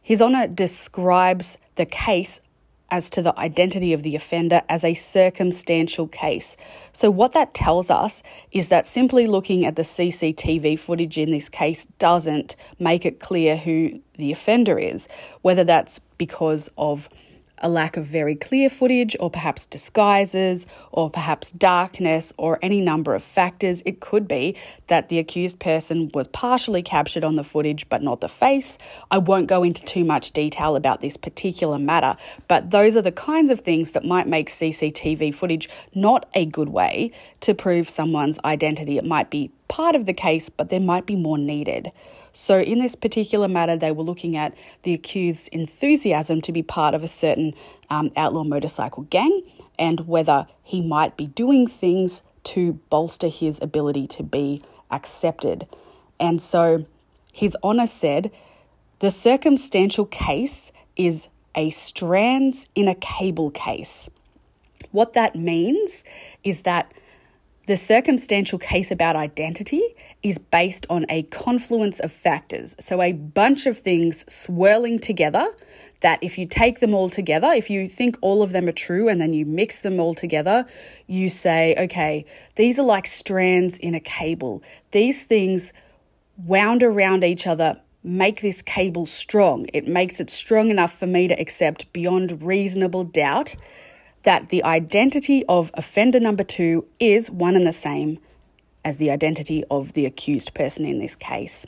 His 0.00 0.22
Honour 0.22 0.46
describes 0.46 1.58
the 1.74 1.84
case 1.84 2.40
as 2.92 3.08
to 3.08 3.22
the 3.22 3.36
identity 3.40 3.94
of 3.94 4.04
the 4.04 4.14
offender 4.14 4.60
as 4.68 4.84
a 4.84 4.92
circumstantial 4.92 6.06
case. 6.06 6.56
So, 6.92 7.10
what 7.10 7.32
that 7.32 7.54
tells 7.54 7.90
us 7.90 8.22
is 8.52 8.68
that 8.68 8.86
simply 8.86 9.26
looking 9.26 9.64
at 9.64 9.74
the 9.76 9.82
CCTV 9.82 10.78
footage 10.78 11.16
in 11.18 11.32
this 11.32 11.48
case 11.48 11.86
doesn't 11.98 12.54
make 12.78 13.06
it 13.06 13.18
clear 13.18 13.56
who 13.56 13.98
the 14.18 14.30
offender 14.30 14.78
is, 14.78 15.08
whether 15.40 15.64
that's 15.64 16.00
because 16.18 16.68
of 16.76 17.08
a 17.62 17.68
lack 17.68 17.96
of 17.96 18.04
very 18.04 18.34
clear 18.34 18.68
footage, 18.68 19.16
or 19.20 19.30
perhaps 19.30 19.66
disguises, 19.66 20.66
or 20.90 21.08
perhaps 21.10 21.50
darkness, 21.52 22.32
or 22.36 22.58
any 22.62 22.80
number 22.80 23.14
of 23.14 23.22
factors. 23.22 23.82
It 23.84 24.00
could 24.00 24.26
be 24.28 24.56
that 24.88 25.08
the 25.08 25.18
accused 25.18 25.58
person 25.58 26.10
was 26.12 26.28
partially 26.28 26.82
captured 26.82 27.24
on 27.24 27.36
the 27.36 27.44
footage 27.44 27.88
but 27.88 28.02
not 28.02 28.20
the 28.20 28.28
face. 28.28 28.78
I 29.10 29.18
won't 29.18 29.46
go 29.46 29.62
into 29.62 29.82
too 29.82 30.04
much 30.04 30.32
detail 30.32 30.76
about 30.76 31.00
this 31.00 31.16
particular 31.16 31.78
matter, 31.78 32.16
but 32.48 32.70
those 32.70 32.96
are 32.96 33.02
the 33.02 33.12
kinds 33.12 33.50
of 33.50 33.60
things 33.60 33.92
that 33.92 34.04
might 34.04 34.26
make 34.26 34.50
CCTV 34.50 35.34
footage 35.34 35.68
not 35.94 36.28
a 36.34 36.44
good 36.46 36.68
way 36.68 37.10
to 37.40 37.54
prove 37.54 37.88
someone's 37.88 38.38
identity. 38.44 38.98
It 38.98 39.04
might 39.04 39.30
be 39.30 39.50
part 39.72 39.96
of 39.96 40.04
the 40.04 40.12
case, 40.12 40.50
but 40.50 40.68
there 40.68 40.78
might 40.78 41.06
be 41.06 41.16
more 41.16 41.38
needed. 41.38 41.92
So, 42.34 42.60
in 42.60 42.80
this 42.80 42.94
particular 42.94 43.48
matter, 43.48 43.74
they 43.74 43.90
were 43.90 44.02
looking 44.02 44.36
at 44.36 44.54
the 44.82 44.92
accused's 44.92 45.48
enthusiasm 45.48 46.42
to 46.42 46.52
be 46.52 46.62
part 46.62 46.94
of 46.94 47.02
a 47.02 47.08
certain 47.08 47.54
um, 47.88 48.10
outlaw 48.14 48.44
motorcycle 48.44 49.04
gang 49.04 49.42
and 49.78 50.06
whether 50.06 50.46
he 50.62 50.82
might 50.82 51.16
be 51.16 51.26
doing 51.26 51.66
things 51.66 52.22
to 52.44 52.74
bolster 52.90 53.28
his 53.28 53.58
ability 53.62 54.06
to 54.08 54.22
be 54.22 54.62
accepted. 54.90 55.66
And 56.20 56.38
so, 56.42 56.84
His 57.32 57.56
Honour 57.64 57.86
said 57.86 58.30
the 58.98 59.10
circumstantial 59.10 60.04
case 60.04 60.70
is 60.96 61.28
a 61.54 61.70
strands 61.70 62.66
in 62.74 62.88
a 62.88 62.94
cable 62.94 63.50
case. 63.50 64.10
What 64.90 65.14
that 65.14 65.34
means 65.34 66.04
is 66.44 66.62
that 66.62 66.92
the 67.72 67.76
circumstantial 67.78 68.58
case 68.58 68.90
about 68.90 69.16
identity 69.16 69.82
is 70.22 70.36
based 70.36 70.84
on 70.90 71.06
a 71.08 71.22
confluence 71.22 72.00
of 72.00 72.12
factors. 72.12 72.76
So, 72.78 73.00
a 73.00 73.12
bunch 73.12 73.64
of 73.64 73.78
things 73.78 74.26
swirling 74.30 74.98
together 74.98 75.50
that 76.00 76.18
if 76.22 76.36
you 76.36 76.46
take 76.46 76.80
them 76.80 76.92
all 76.92 77.08
together, 77.08 77.50
if 77.50 77.70
you 77.70 77.88
think 77.88 78.18
all 78.20 78.42
of 78.42 78.52
them 78.52 78.68
are 78.68 78.72
true 78.72 79.08
and 79.08 79.18
then 79.22 79.32
you 79.32 79.46
mix 79.46 79.80
them 79.80 80.00
all 80.00 80.12
together, 80.12 80.66
you 81.06 81.30
say, 81.30 81.74
okay, 81.78 82.26
these 82.56 82.78
are 82.78 82.84
like 82.84 83.06
strands 83.06 83.78
in 83.78 83.94
a 83.94 84.00
cable. 84.00 84.62
These 84.90 85.24
things 85.24 85.72
wound 86.36 86.82
around 86.82 87.24
each 87.24 87.46
other 87.46 87.80
make 88.04 88.42
this 88.42 88.60
cable 88.60 89.06
strong. 89.06 89.64
It 89.72 89.88
makes 89.88 90.20
it 90.20 90.28
strong 90.28 90.68
enough 90.68 90.98
for 90.98 91.06
me 91.06 91.26
to 91.26 91.40
accept 91.40 91.90
beyond 91.94 92.42
reasonable 92.42 93.04
doubt 93.04 93.56
that 94.22 94.48
the 94.50 94.62
identity 94.64 95.44
of 95.48 95.70
offender 95.74 96.20
number 96.20 96.44
two 96.44 96.86
is 97.00 97.30
one 97.30 97.56
and 97.56 97.66
the 97.66 97.72
same 97.72 98.18
as 98.84 98.96
the 98.96 99.10
identity 99.10 99.64
of 99.70 99.92
the 99.92 100.06
accused 100.06 100.54
person 100.54 100.84
in 100.84 100.98
this 100.98 101.16
case. 101.16 101.66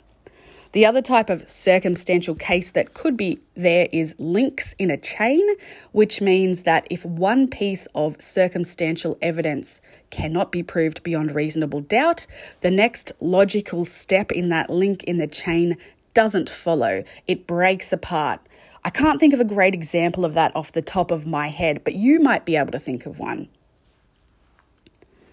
The 0.75 0.85
other 0.85 1.01
type 1.01 1.29
of 1.29 1.49
circumstantial 1.49 2.35
case 2.35 2.71
that 2.71 2.93
could 2.93 3.15
be 3.15 3.39
there 3.55 3.87
is 3.93 4.13
links 4.17 4.75
in 4.77 4.91
a 4.91 4.97
chain, 4.97 5.41
which 5.93 6.19
means 6.19 6.63
that 6.63 6.85
if 6.89 7.05
one 7.05 7.47
piece 7.47 7.87
of 7.95 8.21
circumstantial 8.21 9.17
evidence 9.21 9.79
cannot 10.09 10.51
be 10.51 10.63
proved 10.63 11.01
beyond 11.01 11.33
reasonable 11.33 11.79
doubt, 11.79 12.27
the 12.59 12.71
next 12.71 13.13
logical 13.21 13.85
step 13.85 14.33
in 14.33 14.49
that 14.49 14.69
link 14.69 15.05
in 15.05 15.15
the 15.15 15.27
chain 15.27 15.77
doesn't 16.13 16.49
follow, 16.49 17.05
it 17.25 17.47
breaks 17.47 17.93
apart. 17.93 18.41
I 18.85 18.91
can't 18.91 19.19
think 19.19 19.33
of 19.33 19.39
a 19.39 19.45
great 19.45 19.73
example 19.73 20.23
of 20.23 20.35
that 20.35 20.55
off 20.55 20.71
the 20.71 20.81
top 20.83 21.09
of 21.09 21.25
my 21.25 21.47
head, 21.47 21.83
but 21.83 21.95
you 21.95 22.19
might 22.19 22.45
be 22.45 22.55
able 22.55 22.71
to 22.71 22.79
think 22.79 23.07
of 23.07 23.17
one. 23.17 23.49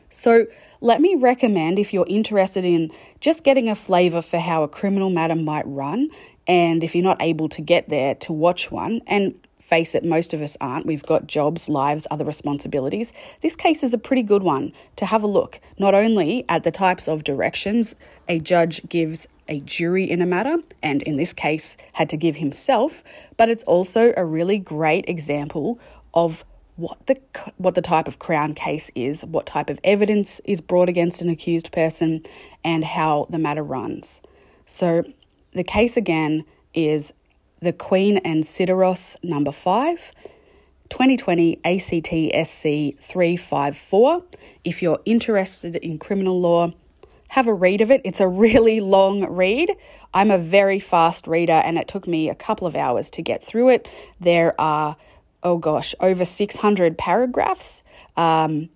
So, 0.09 0.47
let 0.81 1.03
me 1.03 1.15
recommend 1.17 1.79
if 1.79 1.93
you're 1.93 2.07
interested 2.09 2.65
in 2.65 2.91
just 3.21 3.45
getting 3.45 3.69
a 3.69 3.75
flavour 3.75 4.23
for 4.23 4.39
how 4.39 4.63
a 4.63 4.69
criminal 4.69 5.11
matter 5.11 5.35
might 5.35 5.67
run, 5.67 6.09
and 6.47 6.83
if 6.83 6.95
you're 6.95 7.05
not 7.05 7.21
able 7.21 7.51
to 7.51 7.61
get 7.61 7.91
there 7.91 8.15
to 8.17 8.33
watch 8.33 8.71
one, 8.71 9.03
and 9.07 9.35
face 9.63 9.95
it, 9.95 10.05
most 10.05 10.35
of 10.35 10.43
us 10.43 10.57
aren't. 10.61 10.87
We've 10.87 11.05
got 11.05 11.29
jobs, 11.29 11.69
lives, 11.69 12.07
other 12.11 12.25
responsibilities. 12.25 13.13
This 13.41 13.55
case 13.55 13.85
is 13.85 13.95
a 13.95 13.99
pretty 13.99 14.25
good 14.25 14.43
one 14.43 14.73
to 14.97 15.07
have 15.07 15.23
a 15.23 15.29
look, 15.29 15.61
not 15.79 15.95
only 15.95 16.45
at 16.49 16.65
the 16.65 16.73
types 16.73 17.09
of 17.09 17.23
directions 17.23 17.95
a 18.29 18.41
judge 18.41 18.87
gives 18.89 19.29
a 19.49 19.61
jury 19.61 20.11
in 20.11 20.21
a 20.21 20.27
matter, 20.27 20.57
and 20.83 21.03
in 21.05 21.17
this 21.17 21.33
case, 21.33 21.77
had 21.93 22.09
to 22.11 22.17
give 22.17 22.37
himself, 22.37 23.05
but 23.37 23.49
it's 23.49 23.63
also 23.65 24.13
a 24.17 24.25
really 24.25 24.59
great 24.59 25.09
example 25.09 25.79
of 26.13 26.45
what 26.77 27.07
the 27.07 27.17
what 27.59 27.75
the 27.75 27.83
type 27.83 28.09
of 28.09 28.19
crown 28.19 28.55
case 28.55 28.91
is, 28.95 29.25
what 29.25 29.47
type 29.47 29.71
of 29.71 29.79
evidence 29.85 30.41
is 30.45 30.61
brought 30.61 30.89
against 30.89 31.23
an 31.23 31.29
accused 31.29 31.71
person, 31.71 32.25
and 32.65 32.85
how 32.85 33.27
the 33.31 33.39
matter 33.39 33.63
runs. 33.63 34.21
So, 34.67 35.05
the 35.53 35.65
case 35.65 35.97
again 35.97 36.45
is 36.75 37.13
the 37.63 37.73
Queen 37.73 38.19
and 38.19 38.43
Sideros 38.43 39.17
number 39.23 39.53
five. 39.53 40.13
2020 40.91 41.59
ACT 41.65 42.47
SC 42.47 43.01
354. 43.01 44.25
If 44.65 44.83
you're 44.83 45.01
interested 45.07 45.77
in 45.77 45.99
criminal 45.99 46.39
law, 46.39 46.73
have 47.31 47.47
a 47.47 47.55
read 47.55 47.81
of 47.81 47.91
it. 47.91 48.03
It's 48.05 48.21
a 48.21 48.29
really 48.29 48.81
long 48.97 49.25
read. 49.25 49.75
I'm 50.13 50.31
a 50.31 50.39
very 50.39 50.81
fast 50.81 51.27
reader 51.27 51.53
and 51.65 51.79
it 51.79 51.89
took 51.89 52.07
me 52.07 52.29
a 52.29 52.35
couple 52.35 52.67
of 52.67 52.77
hours 52.77 53.09
to 53.11 53.23
get 53.23 53.43
through 53.43 53.71
it. 53.71 53.89
There 54.21 54.61
are 54.61 54.97
oh 55.43 55.59
gosh, 55.59 55.95
over 56.01 56.25
600 56.25 56.99
paragraphs. 56.99 57.83
Um, 58.17 58.69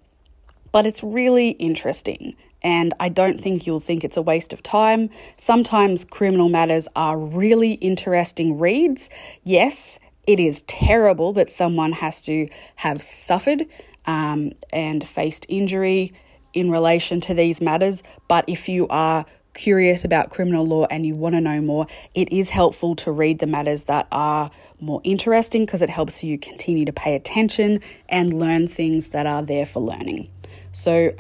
but 0.73 0.87
it's 0.87 1.03
really 1.03 1.51
interesting. 1.51 2.37
And 2.67 2.93
I 2.99 3.11
don't 3.11 3.41
think 3.41 3.65
you'll 3.65 3.79
think 3.79 4.03
it's 4.03 4.17
a 4.17 4.23
waste 4.23 4.53
of 4.53 4.61
time. 4.61 5.09
Sometimes 5.37 6.05
criminal 6.05 6.49
matters 6.49 6.89
are 6.97 7.17
really 7.17 7.75
interesting 7.75 8.59
reads. 8.59 9.09
Yes, 9.45 10.01
it 10.27 10.41
is 10.41 10.63
terrible 10.63 11.33
that 11.35 11.53
someone 11.53 11.93
has 11.93 12.21
to 12.23 12.49
have 12.75 13.01
suffered 13.01 13.67
um, 14.05 14.51
and 14.73 15.07
faced 15.07 15.47
injury 15.49 16.13
in 16.55 16.69
relation 16.73 17.21
to 17.21 17.35
these 17.35 17.61
matters. 17.61 18.03
But 18.27 18.45
if 18.49 18.69
you 18.69 18.89
are 18.89 19.27
curious 19.55 20.05
about 20.05 20.31
criminal 20.31 20.67
law 20.67 20.87
and 20.91 21.07
you 21.07 21.15
want 21.15 21.37
to 21.37 21.41
know 21.41 21.61
more, 21.61 21.87
it 22.15 22.33
is 22.33 22.51
helpful 22.51 22.97
to 22.97 23.13
read 23.13 23.39
the 23.39 23.47
matters 23.47 23.85
that 23.85 24.09
are 24.11 24.51
more 24.81 25.01
interesting 25.05 25.67
because 25.67 25.83
it 25.83 25.91
helps 25.91 26.25
you 26.25 26.37
continue 26.37 26.85
to 26.85 26.93
pay 26.93 27.15
attention 27.15 27.81
and 28.09 28.33
learn 28.33 28.67
things 28.67 29.11
that 29.11 29.25
are 29.25 29.43
there 29.43 29.67
for 29.67 29.79
learning. 29.79 30.29
So, 30.73 31.13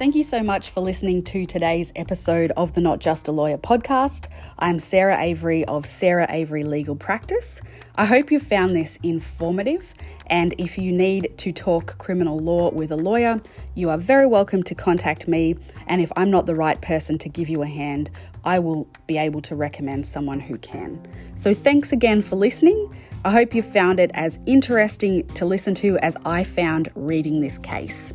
Thank 0.00 0.14
you 0.14 0.22
so 0.22 0.42
much 0.42 0.70
for 0.70 0.80
listening 0.80 1.22
to 1.24 1.44
today's 1.44 1.92
episode 1.94 2.52
of 2.52 2.72
the 2.72 2.80
Not 2.80 3.00
Just 3.00 3.28
a 3.28 3.32
Lawyer 3.32 3.58
podcast. 3.58 4.28
I'm 4.58 4.78
Sarah 4.78 5.20
Avery 5.20 5.62
of 5.66 5.84
Sarah 5.84 6.26
Avery 6.30 6.62
Legal 6.62 6.96
Practice. 6.96 7.60
I 7.98 8.06
hope 8.06 8.30
you 8.30 8.40
found 8.40 8.74
this 8.74 8.98
informative, 9.02 9.92
and 10.28 10.54
if 10.56 10.78
you 10.78 10.90
need 10.90 11.34
to 11.36 11.52
talk 11.52 11.98
criminal 11.98 12.38
law 12.38 12.70
with 12.70 12.90
a 12.90 12.96
lawyer, 12.96 13.42
you 13.74 13.90
are 13.90 13.98
very 13.98 14.26
welcome 14.26 14.62
to 14.62 14.74
contact 14.74 15.28
me. 15.28 15.56
And 15.86 16.00
if 16.00 16.10
I'm 16.16 16.30
not 16.30 16.46
the 16.46 16.54
right 16.54 16.80
person 16.80 17.18
to 17.18 17.28
give 17.28 17.50
you 17.50 17.60
a 17.60 17.66
hand, 17.66 18.08
I 18.42 18.58
will 18.58 18.88
be 19.06 19.18
able 19.18 19.42
to 19.42 19.54
recommend 19.54 20.06
someone 20.06 20.40
who 20.40 20.56
can. 20.56 21.06
So, 21.34 21.52
thanks 21.52 21.92
again 21.92 22.22
for 22.22 22.36
listening. 22.36 22.98
I 23.26 23.32
hope 23.32 23.54
you 23.54 23.60
found 23.60 24.00
it 24.00 24.12
as 24.14 24.38
interesting 24.46 25.26
to 25.34 25.44
listen 25.44 25.74
to 25.74 25.98
as 25.98 26.16
I 26.24 26.42
found 26.42 26.88
reading 26.94 27.42
this 27.42 27.58
case. 27.58 28.14